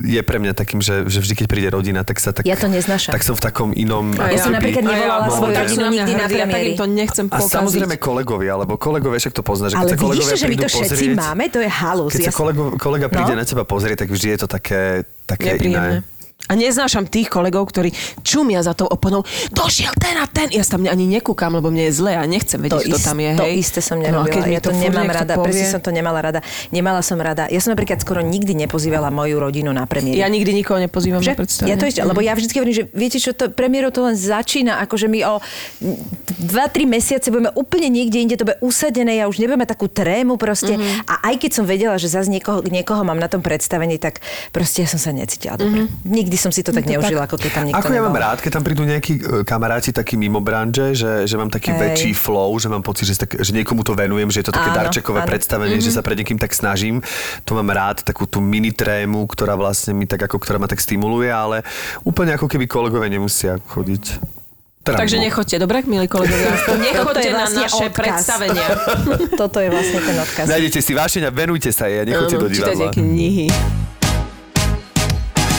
[0.00, 2.42] je pre mňa takým, že, že vždy, keď príde rodina, tak sa tak...
[2.42, 3.10] Ja to neznášam.
[3.10, 4.14] Tak som v takom inom...
[4.14, 6.68] A Ja som napríklad nevolala svoju rodinu nikdy na a premiéry.
[6.68, 7.52] im to nechcem A pokaziť.
[7.52, 10.56] samozrejme kolegovia, lebo kolegovia, však to poznáš, že keď Ale sa vidíš, kolegovia že my
[10.56, 12.10] to všetci pozrieť, máme, to je halus.
[12.10, 13.38] Keď sa Ja som- kolego, kolega príde No.
[13.38, 14.82] na teba pozrieť, tak vždy je to také,
[15.24, 15.90] také Nepríjemné.
[16.00, 16.15] iné.
[16.46, 17.90] A neznášam tých kolegov, ktorí
[18.20, 19.22] čumia za tou oponou.
[19.50, 20.46] Došiel ten a ten.
[20.48, 23.18] Ja sa tam ani nekúkam, lebo mne je zle a nechcem vedieť, kto ist- tam
[23.18, 23.30] je.
[23.34, 23.54] To hej.
[23.56, 24.30] isté som No nerobila.
[24.32, 25.34] keď mi ja to furt nemám rada.
[25.34, 26.40] povie- Presne som to nemala rada.
[26.70, 27.46] Nemala som rada.
[27.46, 30.16] Ja som napríklad skoro nikdy nepozývala moju rodinu na premiéry.
[30.16, 31.68] Ja nikdy nikoho nepozývam Že, na predstavenie.
[31.68, 34.78] ja to ešte, lebo ja vždy hovorím, že viete čo, to premiérou to len začína,
[34.80, 35.34] akože my o
[36.38, 36.46] 2-3
[36.84, 40.74] mesiace budeme úplne niekde inde, to bude usadené, ja už nebudeme takú trému proste.
[40.74, 41.06] Mhm.
[41.06, 44.20] A aj keď som vedela, že zase niekoho, niekoho mám na tom predstavení, tak
[44.50, 45.88] proste ja som sa necítila dobre.
[46.04, 46.86] Nikdy som si to tak Mhm.
[46.86, 48.22] to neužila, ako keď tam nikto Ako ja mám nebol.
[48.22, 51.78] rád, keď tam prídu nejakí e, kamaráti takí mimo branže, že, že mám taký Hej.
[51.78, 54.68] väčší flow, že mám pocit, že, tak, že niekomu to venujem, že je to také
[54.68, 55.28] Áno, darčekové áno.
[55.28, 57.00] predstavenie, že sa pred niekým tak snažím.
[57.42, 60.78] To mám rád, takú tú mini trému, ktorá vlastne mi tak ako, ktorá ma tak
[60.78, 61.64] stimuluje, ale
[62.02, 64.04] úplne ako keby kolegovia nemusia chodiť.
[64.82, 65.22] Teda, Takže no.
[65.24, 66.54] nechoďte, dobre, milí kolegovia?
[66.86, 67.98] Nechoďte je na vlastne naše odkaz.
[67.98, 68.66] predstavenia.
[69.40, 70.46] Toto je vlastne ten odkaz.
[70.46, 72.94] Nájdete si vášeň a venujte sa jej a nechoďte do Áno, čítajte divadla.
[72.94, 73.46] knihy.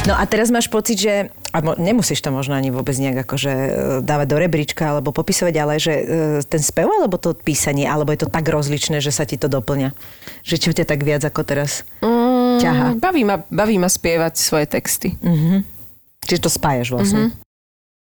[0.07, 3.51] No a teraz máš pocit, že a mo, nemusíš to možno ani vôbec nejak akože
[3.51, 3.69] e,
[4.07, 6.03] dávať do rebríčka alebo popisovať, ale že e,
[6.47, 9.91] ten spev alebo to písanie, alebo je to tak rozličné, že sa ti to doplňa.
[10.47, 11.83] Že čo ťa tak viac ako teraz
[12.63, 12.95] ťaha.
[12.95, 15.19] Mm, Baví ma, baví ma spievať svoje texty.
[16.23, 17.35] Čiže to spájaš vlastne.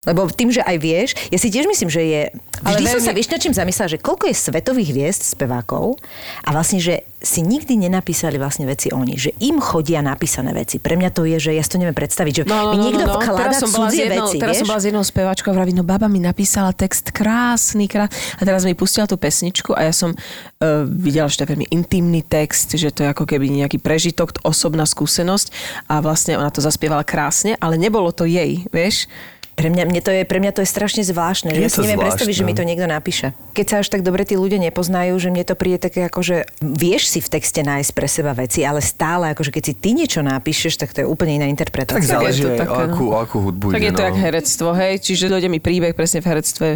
[0.05, 2.23] Lebo tým, že aj vieš, ja si tiež myslím, že je...
[2.65, 5.97] Ale Vždy som veľmi- sa, vieš, nad čím zamyslela, že koľko je svetových hviezd spevákov
[6.45, 10.77] a vlastne, že si nikdy nenapísali vlastne veci oni, že im chodia napísané veci.
[10.77, 13.65] Pre mňa to je, že ja si to neviem predstaviť, že mi niekto vkladá Teraz
[13.65, 14.61] som bola s cudzie jednou, veci, teraz vieš?
[14.61, 18.37] som bola s jednou speváčkou a vraví, no baba mi napísala text krásny, krásny.
[18.37, 21.69] A teraz mi pustila tú pesničku a ja som uh, videla, že to je veľmi
[21.73, 25.49] intimný text, že to je ako keby nejaký prežitok, osobná skúsenosť
[25.89, 29.09] a vlastne ona to zaspievala krásne, ale nebolo to jej, vieš?
[29.55, 31.55] Pre mňa, mne to je, pre mňa to je strašne zvláštne.
[31.55, 32.05] Že Je ja si neviem zvláštne.
[32.11, 33.27] predstaviť, že mi to niekto napíše.
[33.55, 36.37] Keď sa až tak dobre tí ľudia nepoznajú, že mne to príde také ako, že
[36.59, 40.27] vieš si v texte nájsť pre seba veci, ale stále, akože keď si ty niečo
[40.27, 42.19] napíšeš, tak to je úplne iná Tak interpretácia.
[42.19, 44.07] záleží je to také, o akú, o akú hudbu Tak ide, je to no.
[44.11, 44.93] jak herectvo, hej?
[44.99, 46.67] Čiže dojde mi príbeh, presne v herectve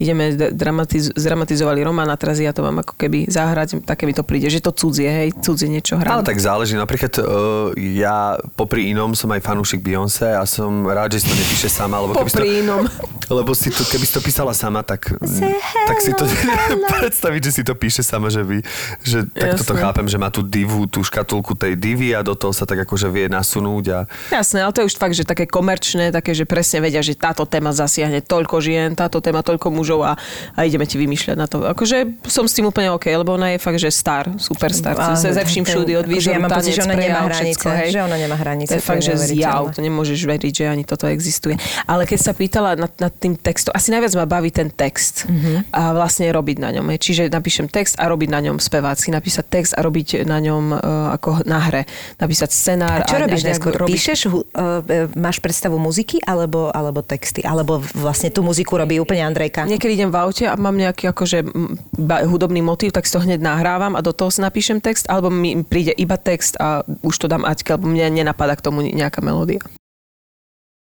[0.00, 4.24] ideme, dramatiz- zdramatizovali román a teraz ja to mám ako keby zahrať, také mi to
[4.24, 6.18] príde, že to cudzie, hej, cudzie niečo hrám.
[6.18, 6.74] Ale tak záleží.
[6.74, 11.36] Napríklad uh, ja popri inom som aj fanúšik Beyoncé a som rád, že si to
[11.36, 12.02] nepíše sama.
[12.02, 12.18] Lebo
[12.62, 12.86] inom.
[13.32, 15.16] Lebo si to, keby si to písala sama, tak,
[15.88, 16.28] tak si to
[17.00, 18.60] predstaviť, že si to píše sama, že by,
[19.00, 19.82] že takto to Jasné.
[19.82, 23.08] chápem, že má tú divu, tú škatulku tej divy a do toho sa tak akože
[23.08, 23.98] vie nasunúť a
[24.28, 27.48] Jasné, ale to je už fakt, že také komerčné, také, že presne vedia, že táto
[27.48, 30.12] téma zasiahne toľko žien, táto téma toľko mužov a,
[30.52, 31.64] a ideme ti vymýšľať na to.
[31.64, 34.92] Akože som s tým úplne OK, lebo ona je fakt, že star, superstar.
[34.98, 37.20] Áno, Se ze vším všudy, od akože výzoru, ja mám pocit, tanec, že ona nemá
[37.24, 37.90] hranice, všetko, hej.
[37.90, 41.04] že ona nemá hranice, To je fakt, že zjav, to nemôžeš veriť, že ani toto
[41.08, 41.54] existuje.
[41.88, 45.72] Ale keď sa pýtala nad, nad tým textom, asi najviac ma baví ten text Mhm.
[45.72, 46.92] a vlastne robiť na ňom.
[46.92, 50.78] Čiže napíšem text a robiť na ňom spevácky, napísať text a robiť na ňom uh,
[51.12, 51.82] ako na hre,
[52.18, 53.00] napísať scenár.
[53.00, 53.72] A čo robíš nejak najskôr?
[53.74, 54.34] robiť- Píšeš, uh,
[55.16, 57.40] máš predstavu muziky alebo, alebo texty?
[57.40, 59.64] Alebo vlastne tú muziku robí úplne Andrejka?
[59.64, 61.48] Niekedy idem v aute a mám nejaký akože
[62.26, 65.56] hudobný motív, tak si to hneď nahrávam a do toho si napíšem text, alebo mi
[65.62, 69.62] príde iba text a už to dám Aťke, lebo mne nenapadá k tomu nejaká melódia.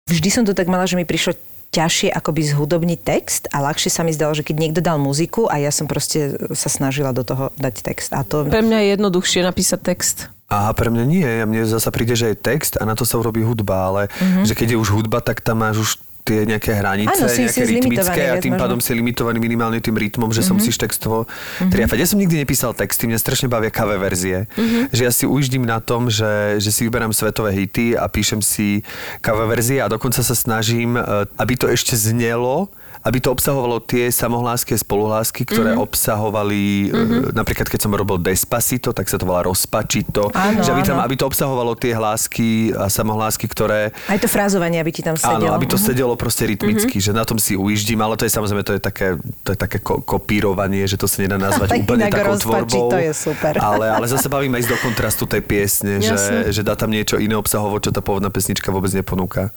[0.10, 1.38] Vždy som to tak mala, že mi prišlo
[1.70, 5.62] ťažšie akoby zhudobniť text a ľahšie sa mi zdalo, že keď niekto dal muziku a
[5.62, 8.10] ja som proste sa snažila do toho dať text.
[8.18, 8.50] A to...
[8.50, 10.18] Pre mňa je jednoduchšie napísať text.
[10.50, 13.46] A pre mňa nie, mne zasa príde, že je text a na to sa urobí
[13.46, 14.02] hudba, ale
[14.50, 15.92] že keď je už hudba, tak tam máš už
[16.22, 17.20] tie nejaké hranice, Mhm.
[17.20, 18.62] Áno, si- nejaké si rytmické a tým možno.
[18.62, 20.48] pádom si limitovaný minimálne tým rytmom, že Mhm.
[20.48, 21.26] som si textovo
[21.64, 21.98] triafať.
[21.98, 24.46] Ja som nikdy nepísal texty, mňa strašne bavia cover verzie.
[24.52, 24.90] Mhm.
[24.90, 28.86] Že ja si ujíždím na tom, že, že si vyberám svetové hity a píšem si
[29.20, 31.02] cover verzie a dokonca sa snažím, e,
[31.36, 32.70] aby to ešte znelo,
[33.02, 35.82] aby to obsahovalo tie samohlásky a spoluhlásky, ktoré Mhm.
[35.82, 36.94] obsahovali, e,
[37.32, 40.28] napríklad keď som robil Despacito, tak sa to volá Rozpačito.
[40.30, 41.06] Áno, že aby, tam, áno.
[41.06, 43.96] aby to obsahovalo tie hlásky a samohlásky, ktoré...
[44.06, 45.48] Aj to frázovanie, aby ti tam sedelo.
[45.48, 45.86] Áno, aby to Mhm.
[45.86, 49.08] sedelo proste rytmicky, že na tom si ujíždím, ale to je samozrejme to je také,
[49.42, 52.90] to je také ko- kopírovanie, že to sa nedá nazvať úplne takou tvorbou.
[52.90, 53.56] to je super.
[53.70, 56.16] Ale, ale zase bavím aj ísť do kontrastu tej piesne, že,
[56.50, 59.52] že dá tam niečo iné obsahovo, čo tá pôvodná pesnička vôbec neponúka.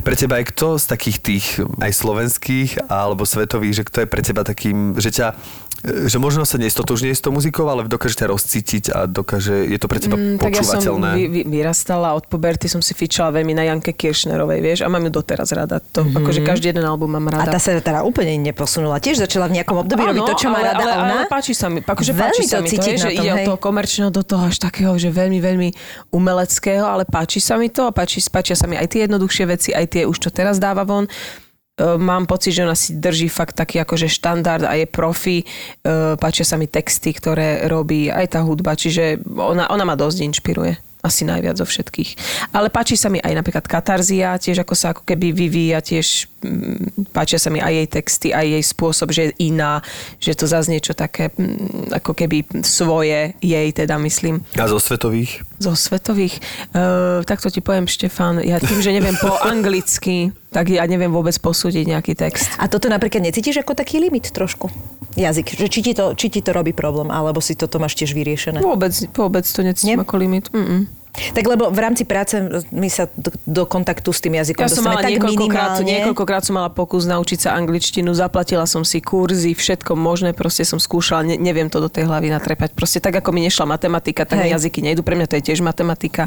[0.00, 1.44] Pre teba je kto z takých tých
[1.78, 5.28] aj slovenských alebo svetových, že kto je pre teba takým, že ťa
[5.84, 9.84] že možno sa nestotožňuje s tou muzikou, ale dokáže ťa rozcítiť a dokáže, je to
[9.84, 11.10] pre teba Mm, tak ja som počúvateľné.
[11.18, 15.02] vy, vy, vyrastala, od puberty som si fičala veľmi na Janke Kiršnerovej, vieš, a mám
[15.04, 15.82] ju doteraz rada.
[15.92, 16.22] To, mm-hmm.
[16.22, 17.52] Akože každý jeden album mám A rada.
[17.52, 19.02] tá sa teda úplne neposunula.
[19.02, 21.14] Tiež začala v nejakom období robiť to, čo má ale, rada ale, ona.
[21.20, 23.28] Ale páči sa mi, akože Veľmi páči to sa mi to, na že tom, ide
[23.28, 23.34] hej.
[23.34, 25.68] od toho komerčného do toho až takého, že veľmi, veľmi
[26.14, 29.70] umeleckého, ale páči sa mi to a páči, páčia sa mi aj tie jednoduchšie veci,
[29.74, 31.10] aj tie už čo teraz dáva von.
[31.74, 35.42] E, Mám pocit, že ona si drží fakt taký akože štandard a je profi.
[35.42, 35.44] E,
[36.14, 40.74] Páčia sa mi texty, ktoré robí, aj tá hudba, čiže ona, ona ma dosť inšpiruje.
[41.04, 42.16] Asi najviac zo všetkých.
[42.56, 47.12] Ale páči sa mi aj napríklad Katarzia, tiež ako sa ako keby vyvíja, tiež mm,
[47.12, 49.84] páčia sa mi aj jej texty, aj jej spôsob, že je iná,
[50.16, 55.44] že to zase niečo také mm, ako keby svoje jej teda myslím A zo svetových?
[55.60, 56.40] zo svetových.
[56.72, 61.34] Uh, takto ti poviem, Štefan, ja tým, že neviem po anglicky, tak ja neviem vôbec
[61.42, 62.46] posúdiť nejaký text.
[62.62, 64.70] A toto napríklad necítiš ako taký limit trošku?
[65.18, 65.58] Jazyk.
[65.58, 68.62] Že či, ti to, či ti to robí problém, alebo si toto máš tiež vyriešené?
[68.62, 70.06] Vôbec, vôbec to necítim Nie?
[70.06, 70.46] ako limit.
[70.54, 70.86] Mm-mm.
[71.14, 72.34] Tak lebo v rámci práce
[72.74, 75.86] my sa do, do kontaktu s tým jazykom Ja som mala tak niekoľkokrát, minimálne.
[75.86, 80.82] niekoľkokrát som mala pokus naučiť sa angličtinu, zaplatila som si kurzy, všetko možné, proste som
[80.82, 82.74] skúšala, ne, neviem to do tej hlavy natrepať.
[82.74, 84.58] Proste tak, ako mi nešla matematika, tak Hej.
[84.58, 86.26] jazyky nejdu, pre mňa to je tiež matematika.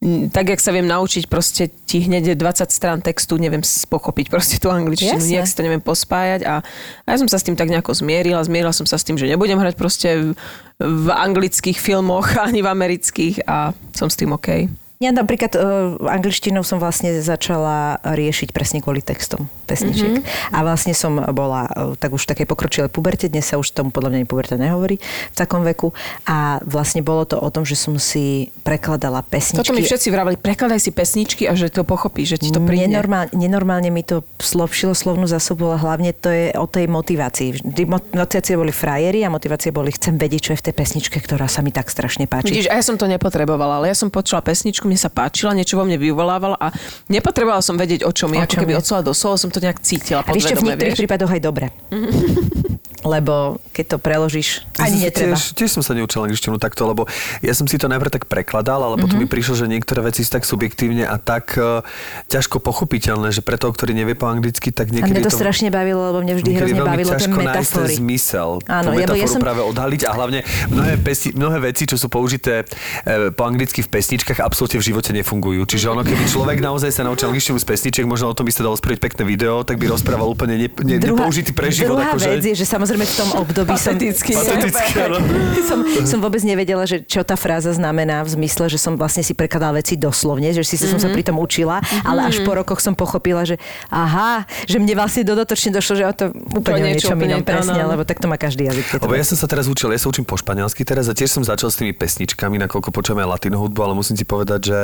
[0.00, 4.56] Tak, jak sa viem naučiť, proste ti hneď je 20 strán textu, neviem pochopiť proste
[4.56, 5.36] tú angličtinu, Jasné.
[5.36, 6.64] nejak si to neviem pospájať a,
[7.04, 9.28] a ja som sa s tým tak nejako zmierila, zmierila som sa s tým, že
[9.28, 10.32] nebudem hrať proste v,
[10.80, 14.72] v anglických filmoch ani v amerických a som s tým OK.
[15.00, 20.12] Ja napríklad uh, angličtinou som vlastne začala riešiť presne kvôli textom pesničiek.
[20.12, 20.20] Mhm.
[20.20, 20.52] Mm-hmm.
[20.52, 23.96] A vlastne som bola uh, tak už v takej pokročilej puberte, dnes sa už tomu
[23.96, 25.96] podľa mňa puberta nehovorí v takom veku.
[26.28, 29.64] A vlastne bolo to o tom, že som si prekladala pesničky.
[29.64, 32.92] Toto mi všetci vravali, prekladaj si pesničky a že to pochopíš, že ti to príde.
[32.92, 37.64] Nenormálne, nenormálne mi to slovšilo slovnú zásobu, ale hlavne to je o tej motivácii.
[37.88, 41.64] Motivácie boli frajeri a motivácie boli chcem vedieť, čo je v tej pesničke, ktorá sa
[41.64, 42.52] mi tak strašne páči.
[42.52, 45.78] Vidíš, a ja som to nepotrebovala, ale ja som počula pesničku, mne sa páčila, niečo
[45.78, 46.74] vo mne vyvolávala a
[47.06, 48.42] nepotrebovala som vedieť, o čom je.
[48.42, 48.78] Ako keby je.
[48.82, 51.02] od slova do slova som to nejak cítila A vieš čo, v podvedome, niektorých vieš.
[51.06, 51.66] prípadoch aj dobre.
[53.02, 53.34] Lebo
[53.70, 55.32] keď to preložíš, ani Ja netreba.
[55.32, 57.08] Tiež, tiež som sa neučil angličtinu takto, lebo
[57.40, 59.22] ja som si to najprv tak prekladal, ale potom Mhm.
[59.22, 61.80] mi prišlo, že niektoré veci sú tak subjektívne a tak uh,
[62.26, 65.38] ťažko pochopiteľné, že pre toho, ktorý nevie po anglicky, tak A niekedy mňa to to
[65.38, 67.32] strašne bavilo, lebo mňa vždy hrozne bavilo tie nájsť ten
[67.80, 67.94] metafory.
[67.96, 68.50] zmysel.
[68.62, 71.96] Áno, tú bo ja metaforu som- práve odhaliť a hlavne mnohé, pesi, mnohé veci, čo
[71.96, 72.68] sú použité
[73.02, 75.64] e, po anglicky v pesničkách, absolútne v živote nefungujú.
[75.64, 78.60] Čiže ono, keby človek naozaj sa naučil angličtinu z pesniček, možno o tom by sa
[78.62, 81.96] dalo spraviť pekné video, tak by rozprával úplne ne, ne, nepoužitý preživot.
[81.96, 85.18] druhá akože, vec je, že samozrejme samozrejme v tom období som, Pateticky, som, Pateticky, áno.
[85.70, 89.30] som, som vôbec nevedela, že čo tá fráza znamená v zmysle, že som vlastne si
[89.30, 90.90] prekladala veci doslovne, že si mm-hmm.
[90.90, 93.62] som sa pri tom učila, ale až po rokoch som pochopila, že
[93.94, 96.24] aha, že mne vlastne dodatočne došlo, že o to
[96.58, 98.98] úplne o niečo niečom inom presne, áno, lebo tak to má každý jazyk.
[98.98, 101.46] Lebo ja som sa teraz učil, ja sa učím po španielsky teraz a tiež som
[101.46, 104.80] začal s tými pesničkami, nakoľko počujeme latino hudbu, ale musím ti povedať, že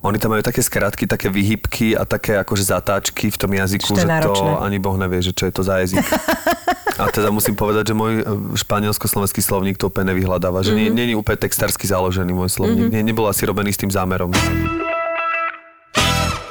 [0.00, 3.92] oni tam majú také skratky, také vyhybky a také akože zatáčky v tom jazyku, Že
[3.92, 4.50] to že to náročné.
[4.64, 6.00] ani Boh nevie, že čo je to za jazyk.
[6.98, 8.24] A teda musím povedať, že môj e,
[8.54, 12.90] španielsko-slovenský slovník to úplne nevyhľadáva, že nie, nie je úplne textársky založený môj slovník.
[12.90, 14.30] Nie, nebol asi robený s tým zámerom.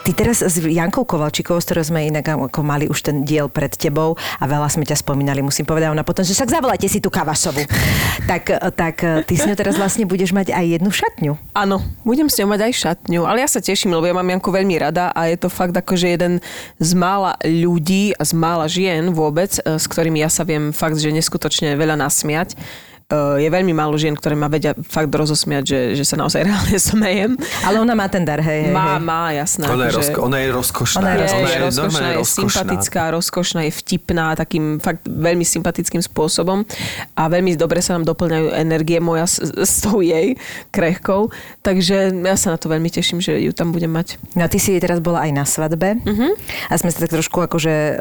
[0.03, 3.71] Ty teraz s Jankou Kovalčikovou, s ktorou sme inak ako mali už ten diel pred
[3.71, 7.07] tebou a veľa sme ťa spomínali, musím povedať, ona potom, že však zavolajte si tú
[7.07, 7.63] Kavašovu.
[8.31, 11.39] tak, tak ty s ňou teraz vlastne budeš mať aj jednu šatňu.
[11.55, 14.51] Áno, budem s ňou mať aj šatňu, ale ja sa teším, lebo ja mám Janku
[14.51, 16.43] veľmi rada a je to fakt akože jeden
[16.83, 20.99] z mála ľudí a z mála žien vôbec, e, s ktorými ja sa viem fakt,
[20.99, 22.59] že neskutočne veľa nasmiať.
[23.13, 26.75] E, Je veľmi málo žien, ktoré ma vedia fakt rozosmiať, že, že sa naozaj reálne
[26.75, 27.31] smejem.
[27.61, 29.65] Ale ona má ten dar, hej, hej, Má, má, jasné.
[29.65, 30.97] Ona je, akože- rozko- ona je rozkošná.
[30.97, 31.53] Ona je je, rozkošná.
[31.53, 36.65] je rozkošná, je sympatická, rozkošná, je vtipná, takým fakt veľmi sympatickým spôsobom
[37.13, 40.33] a veľmi dobre sa nám doplňajú energie moja s, s tou jej
[40.69, 44.17] krehkou, takže ja sa na to veľmi teším, že ju tam budem mať.
[44.33, 46.27] No a ty si teraz bola aj na svadbe Mhm.
[46.69, 47.95] a sme sa tak trošku akože uh,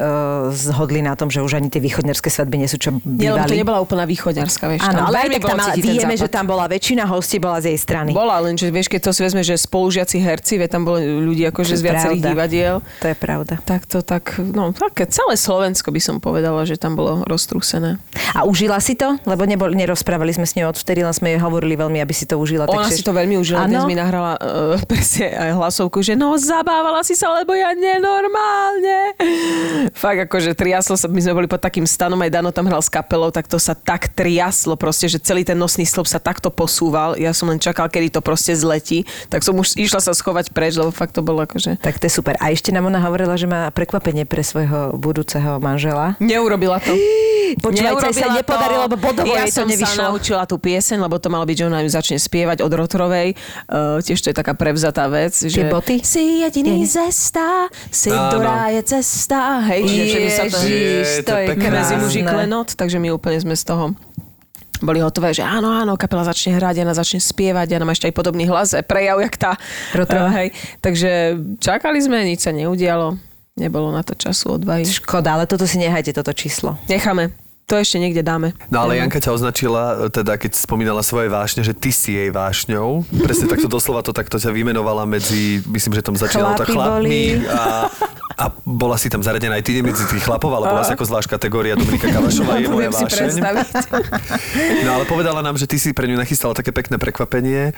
[0.49, 3.51] zhodli na tom, že už ani tie východnerské svadby nie sú čo Nie, lebo to
[3.51, 3.59] bývali.
[3.59, 4.81] nebola úplná východňarská, vieš.
[4.83, 7.79] Áno, ale aj tak tam ten vieme, že tam bola väčšina hostí, bola z jej
[7.79, 8.11] strany.
[8.15, 11.75] Bola, lenže vieš, keď to si vezme, že spolužiaci herci, vie, tam boli ľudí akože
[11.77, 12.31] z viacerých pravda.
[12.33, 13.53] divadiel, To je pravda.
[13.63, 17.99] tak to tak, no také celé Slovensko by som povedala, že tam bolo roztrúsené.
[18.33, 19.17] A užila si to?
[19.27, 22.39] Lebo nebol, nerozprávali sme s ňou odvtedy, len sme jej hovorili veľmi, aby si to
[22.39, 22.65] užila.
[22.65, 22.97] Ona takže...
[22.99, 23.69] si to veľmi užila, Áno?
[23.69, 29.17] dnes mi nahrala uh, presne aj hlasovku, že no zabávala si sa, lebo ja nenormálne.
[29.93, 32.89] Fakt akože triaslo sa, my sme boli pod takým stanom, aj Dano tam hral s
[32.89, 37.15] kapelou, tak to sa tak triaslo proste, že celý ten nosný stĺp sa takto posúval.
[37.15, 40.75] Ja som len čakal, kedy to proste zletí, tak som už išla sa schovať preč,
[40.75, 41.79] lebo fakt to bolo akože...
[41.79, 42.35] Tak to je super.
[42.43, 46.19] A ešte nám ona hovorila, že má prekvapenie pre svojho budúceho manžela.
[46.19, 46.91] Neurobila to.
[47.53, 49.93] Počúvajte, aj sa Neurobila nepodarilo, lebo bodovo ja jej to som nevyšlo.
[49.93, 53.37] sa naučila tú pieseň, lebo to malo byť, že ona ju začne spievať od Rotorovej.
[53.69, 55.37] Uh, tiež to je taká prevzatá vec.
[55.37, 55.95] Že Tie boty?
[56.01, 56.89] Si jediný Nie, nie.
[56.89, 59.61] zesta, si ktorá je cesta.
[59.69, 59.81] Hej,
[60.33, 60.57] sa to...
[60.59, 62.25] Ježiš, Je, to je je krásne.
[62.25, 63.93] klenot, takže my úplne sme z toho
[64.83, 68.15] boli hotové, že áno, áno, kapela začne hrať, ona začne spievať, ona má ešte aj
[68.15, 69.51] podobný hlas, prejav, jak tá.
[69.95, 70.29] Rotrova.
[70.29, 70.47] Uh, hej.
[70.83, 71.11] Takže
[71.63, 73.15] čakali sme, nič sa neudialo.
[73.53, 74.83] Nebolo na to času odvahy.
[74.83, 76.77] Škoda, ale toto si nehajte, toto číslo.
[76.89, 77.42] Necháme.
[77.63, 78.51] To ešte niekde dáme.
[78.67, 83.01] No ale Janka ťa označila, teda keď spomínala svoje vášne, že ty si jej vášňou.
[83.19, 86.99] Presne takto doslova to takto ťa vymenovala medzi, myslím, že tam začínalo to chlapmi
[87.39, 87.47] boli.
[87.47, 87.87] a,
[88.35, 91.29] a bola si tam zaradená aj ty medzi tých chlapov, ale bola si ako zvlášť
[91.29, 93.31] kategória Dominika Kavašová je moja vášeň.
[94.83, 97.73] No ale povedala nám, že ty si pre ňu nachystala také pekné prekvapenie e,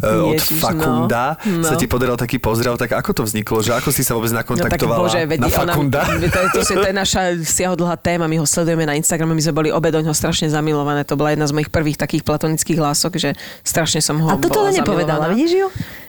[0.00, 0.64] od Ježiš, no.
[0.64, 1.24] Fakunda.
[1.44, 1.60] No.
[1.62, 3.60] Sa ti podaril taký pozdrav, tak ako to vzniklo?
[3.60, 6.00] Že ako si sa vôbec nakontaktovala No, bože, veď na ona- Fakunda?
[6.02, 9.42] To, je- to, je- to je naša siahodlhá téma, my ho sledujeme na Instagrame, my
[9.44, 11.04] sme boli obe do ňoho strašne zamilované.
[11.04, 14.64] To bola jedna z mojich prvých takých platonických hlások, že strašne som ho A toto
[14.72, 15.66] nepovedala, vidíš ju?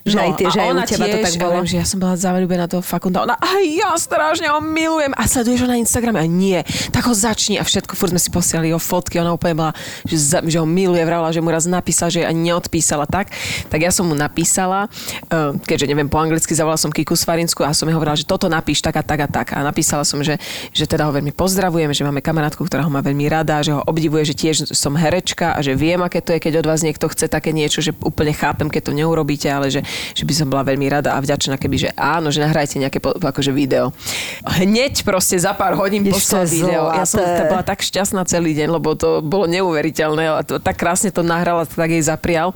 [0.08, 1.54] Že aj, ty, No, že aj u teba to tiež, tak ja bolo.
[1.60, 3.28] viem, že ja som bola zaľúbená do Fakunda.
[3.28, 5.12] Ona, aj ja strašne ho milujem.
[5.14, 6.18] A sleduješ ho na Instagrame?
[6.18, 6.64] A nie.
[6.90, 7.60] Tak ho začni.
[7.60, 9.20] A všetko, furt sme si posielali jeho fotky.
[9.20, 9.72] Ona úplne bola,
[10.08, 11.04] že, za, že ho miluje.
[11.04, 13.36] Vravila, že mu raz napísala, že ani neodpísala tak.
[13.68, 14.88] Tak ja som mu napísala,
[15.28, 18.48] eh, keďže neviem po anglicky, zavolala som Kiku Svarinsku a som jej hovorila, že toto
[18.48, 19.48] napíš tak a tak a tak.
[19.52, 20.40] A napísala som, že,
[20.72, 23.84] že teda ho veľmi pozdravujem, že máme kamarátku, ktorá ho má veľmi rada, že ho
[23.84, 27.10] obdivuje, že tiež som herečka a že viem, aké to je, keď od vás niekto
[27.12, 29.82] chce také niečo, že úplne chápem, keď to neurobíte, ale že,
[30.16, 33.52] že by som bola veľmi rada a vďačná, keby, že áno, že nahrajte nejaké akože
[33.54, 33.92] video.
[34.46, 36.90] Hneď proste za pár hodín poslal video.
[36.92, 37.38] Ja som zlaté.
[37.40, 41.22] to bola tak šťastná celý deň, lebo to bolo neuveriteľné a to, tak krásne to
[41.22, 42.54] nahrala, tak jej zaprial.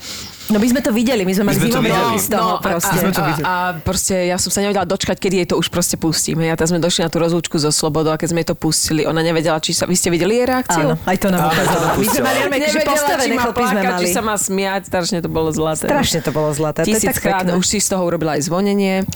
[0.52, 2.20] No my sme to videli, my sme mali videli.
[2.20, 2.91] z toho proste.
[2.91, 3.45] No, A, sme to a, videli.
[3.47, 6.43] a, proste ja som sa nevedela dočkať, kedy jej to už proste pustíme.
[6.43, 9.24] Ja sme došli na tú rozlúčku so Slobodou a keď sme jej to pustili, ona
[9.24, 9.88] nevedela, či sa...
[9.88, 10.91] Vy ste videli jej reakciu?
[10.91, 11.88] Áno, aj to nám ukázala.
[11.95, 14.02] My sme mali že postavené má chlopy sme mali.
[14.04, 15.88] či sa má smiať, strašne to bolo zlaté.
[15.88, 16.84] Strašne to bolo zlaté.
[16.84, 19.08] Tisíckrát už si z toho urobila aj zvonenie,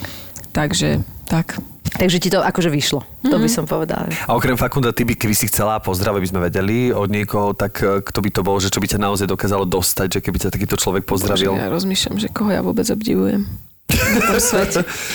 [0.55, 1.59] takže tak.
[1.95, 3.03] Takže ti to akože vyšlo.
[3.25, 4.11] To by som povedala.
[4.27, 7.79] A okrem Fakunda, ty by, keby si chcela pozdrav, aby sme vedeli od niekoho, tak
[7.79, 10.49] e, kto by to bol, že čo by ťa naozaj dokázalo dostať, že keby ťa
[10.51, 11.55] takýto človek pozdravil.
[11.55, 13.47] Ja rozmýšľam, že koho ja vôbec obdivujem.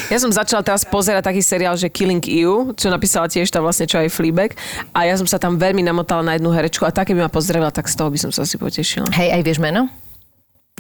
[0.09, 3.85] Ja som začala teraz pozerať taký seriál, že Killing Eve, čo napísala tiež tá vlastne
[3.85, 4.55] čo aj Fleabag.
[4.95, 7.75] A ja som sa tam veľmi namotala na jednu herečku a tak, keby ma pozdravila,
[7.75, 9.11] tak z toho by som sa asi potešila.
[9.11, 9.91] Hej, aj vieš meno?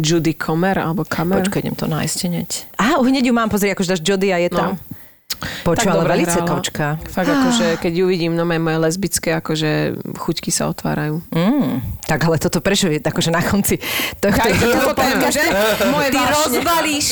[0.00, 1.44] Judy Comer alebo Comer.
[1.44, 2.48] Počkaj, idem to nájsť hneď.
[2.78, 4.78] Aha, hneď ju mám, pozri, akože dáš Jody a je tam.
[4.78, 4.78] No.
[4.78, 4.99] Poču,
[5.64, 6.86] ale dobre velice kočka.
[7.08, 11.24] Fakt akože, keď ju vidím, no moje lesbické, akože chuťky sa otvárajú.
[11.32, 13.80] Mm, tak ale toto prečo je akože na konci
[14.20, 15.40] tohto tohto toto podcastu?
[15.40, 15.44] že?
[15.88, 16.34] Moje Ty vášne.
[16.36, 17.06] rozbalíš,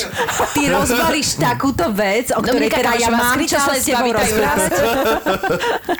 [0.52, 4.10] ty rozbalíš takúto vec, o ktorej Dominika, teda ja mám čo sa ale s tebou
[4.12, 4.72] rozprávať.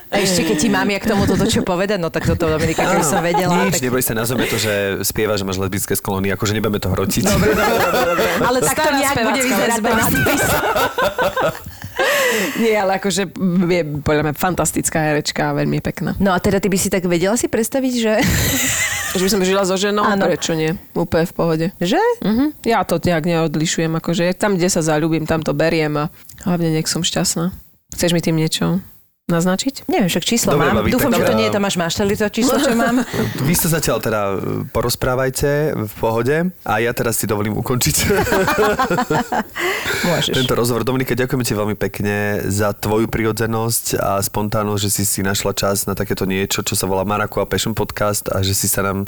[0.29, 3.05] Ešte keď ti mám ja k tomu toto čo povedať, no tak toto Dominika, keby
[3.07, 3.65] som vedela.
[3.65, 3.89] Nič, tak...
[3.89, 7.25] neboj sa, nazveme to, že spieva, že máš lesbické sklony, akože nebudeme to hrotiť.
[8.43, 9.89] Ale tak to Stará nejak bude vyzerať lesba.
[9.89, 10.43] ten nadpis.
[12.63, 13.35] Nie, ale akože
[13.69, 16.15] je podľa mňa fantastická herečka a veľmi pekná.
[16.23, 18.15] No a teda ty by si tak vedela si predstaviť, že...
[19.09, 20.05] Že by som žila so ženou?
[20.05, 20.29] Áno.
[20.29, 20.77] Prečo nie?
[20.93, 21.67] Úplne v pohode.
[21.81, 21.97] Že?
[22.21, 22.61] Mhm.
[22.69, 26.05] Ja to nejak neodlišujem, akože tam, kde sa zalúbim, tam to beriem a
[26.45, 27.49] hlavne nech som šťastná.
[27.97, 28.85] Chceš mi tým niečo
[29.29, 29.85] naznačiť?
[29.87, 30.77] Neviem, však číslo Dobre, mám.
[30.81, 33.05] babi, Dúfam, že to nie je Tomáš Mašteli, to číslo, čo mám.
[33.45, 34.35] Vy sa zatiaľ teda e,
[34.67, 37.97] porozprávajte v pohode a ja teraz si dovolím ukončiť
[40.05, 40.33] Môžeš.
[40.33, 40.81] tento rozhovor.
[40.81, 45.85] Dominika, ďakujeme ti veľmi pekne za tvoju prirodzenosť a spontánnosť, že si si našla čas
[45.85, 49.05] na takéto niečo, čo sa volá Maraku a Passion Podcast a že si sa nám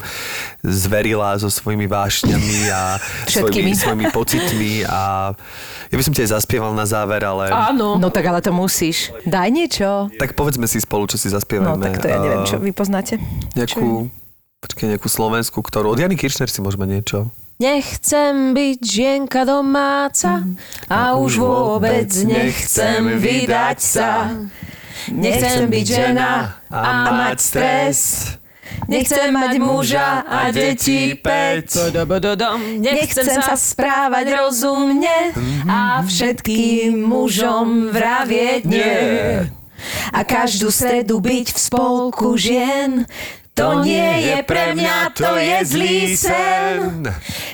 [0.61, 5.31] zverila so svojimi vášňami a svojimi, svojimi pocitmi a
[5.89, 7.97] ja by som ti aj zaspieval na záver, ale Áno.
[7.97, 9.09] No tak ale to musíš.
[9.25, 10.07] Daj niečo.
[10.19, 11.91] Tak povedzme si spolu, čo si No zaspievame.
[11.91, 13.19] tak to ja neviem, čo vy poznáte.
[13.55, 14.09] Nejakú,
[14.59, 15.93] počkej, nejakú slovenskú, ktorú...
[15.93, 17.29] Od Jany Kiršner si môžeme niečo.
[17.61, 20.41] Nechcem byť žienka domáca
[20.89, 24.33] a už vôbec nechcem vydať sa.
[25.13, 27.99] Nechcem byť žena a mať stres.
[28.89, 31.93] Nechcem mať muža a deti päť.
[32.81, 35.37] Nechcem sa správať rozumne
[35.69, 39.60] a všetkým mužom vravieť nie.
[40.13, 43.05] A každú stredu byť v spolku žien.
[43.51, 47.03] To nie je pre mňa, to je zlý sen.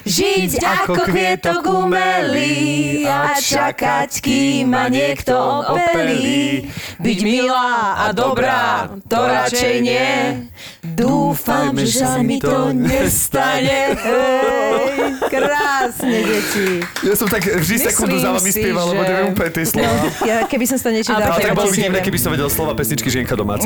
[0.06, 5.34] Žiť ako kvietok umelý a čakať, kým ma niekto
[5.66, 6.70] opelí.
[7.02, 10.46] Byť milá a dobrá, to radšej nie.
[10.86, 13.98] Dúfam, že sa mi to nestane.
[13.98, 16.70] Hej, krásne, deti.
[17.04, 19.94] Ja som tak vždy sekundu za vami spieval, lebo neviem úplne tie slova.
[20.24, 22.78] Ja, keby som to niečo A dala, Ale bolo si divné, keby som vedel slova
[22.78, 23.66] pesničky Žienka domáca.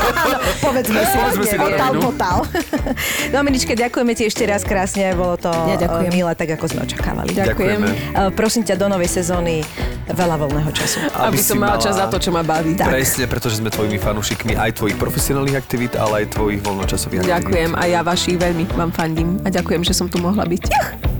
[0.66, 2.00] Povedzme si, Povedzme si rovinu.
[2.02, 2.38] potál.
[3.34, 6.08] Dominičke, ďakujeme ti ešte raz krásne, bolo to Ja ďakujem.
[6.08, 7.30] eh, milé, tak ako sme očakávali.
[7.32, 7.80] Ďakujem.
[7.82, 9.60] Eh, Prosím ťa, do novej sezóny
[10.06, 10.98] veľa voľného času.
[11.12, 12.74] Aby si som mala čas za to, čo ma baví.
[12.74, 12.88] Tak.
[12.88, 17.36] Presne, pretože sme tvojimi fanúšikmi aj tvojich profesionálnych aktivít, ale aj tvojich voľnočasových aktivít.
[17.36, 21.19] Ďakujem a ja vašich veľmi vám fandím a ďakujem, že som tu mohla byť.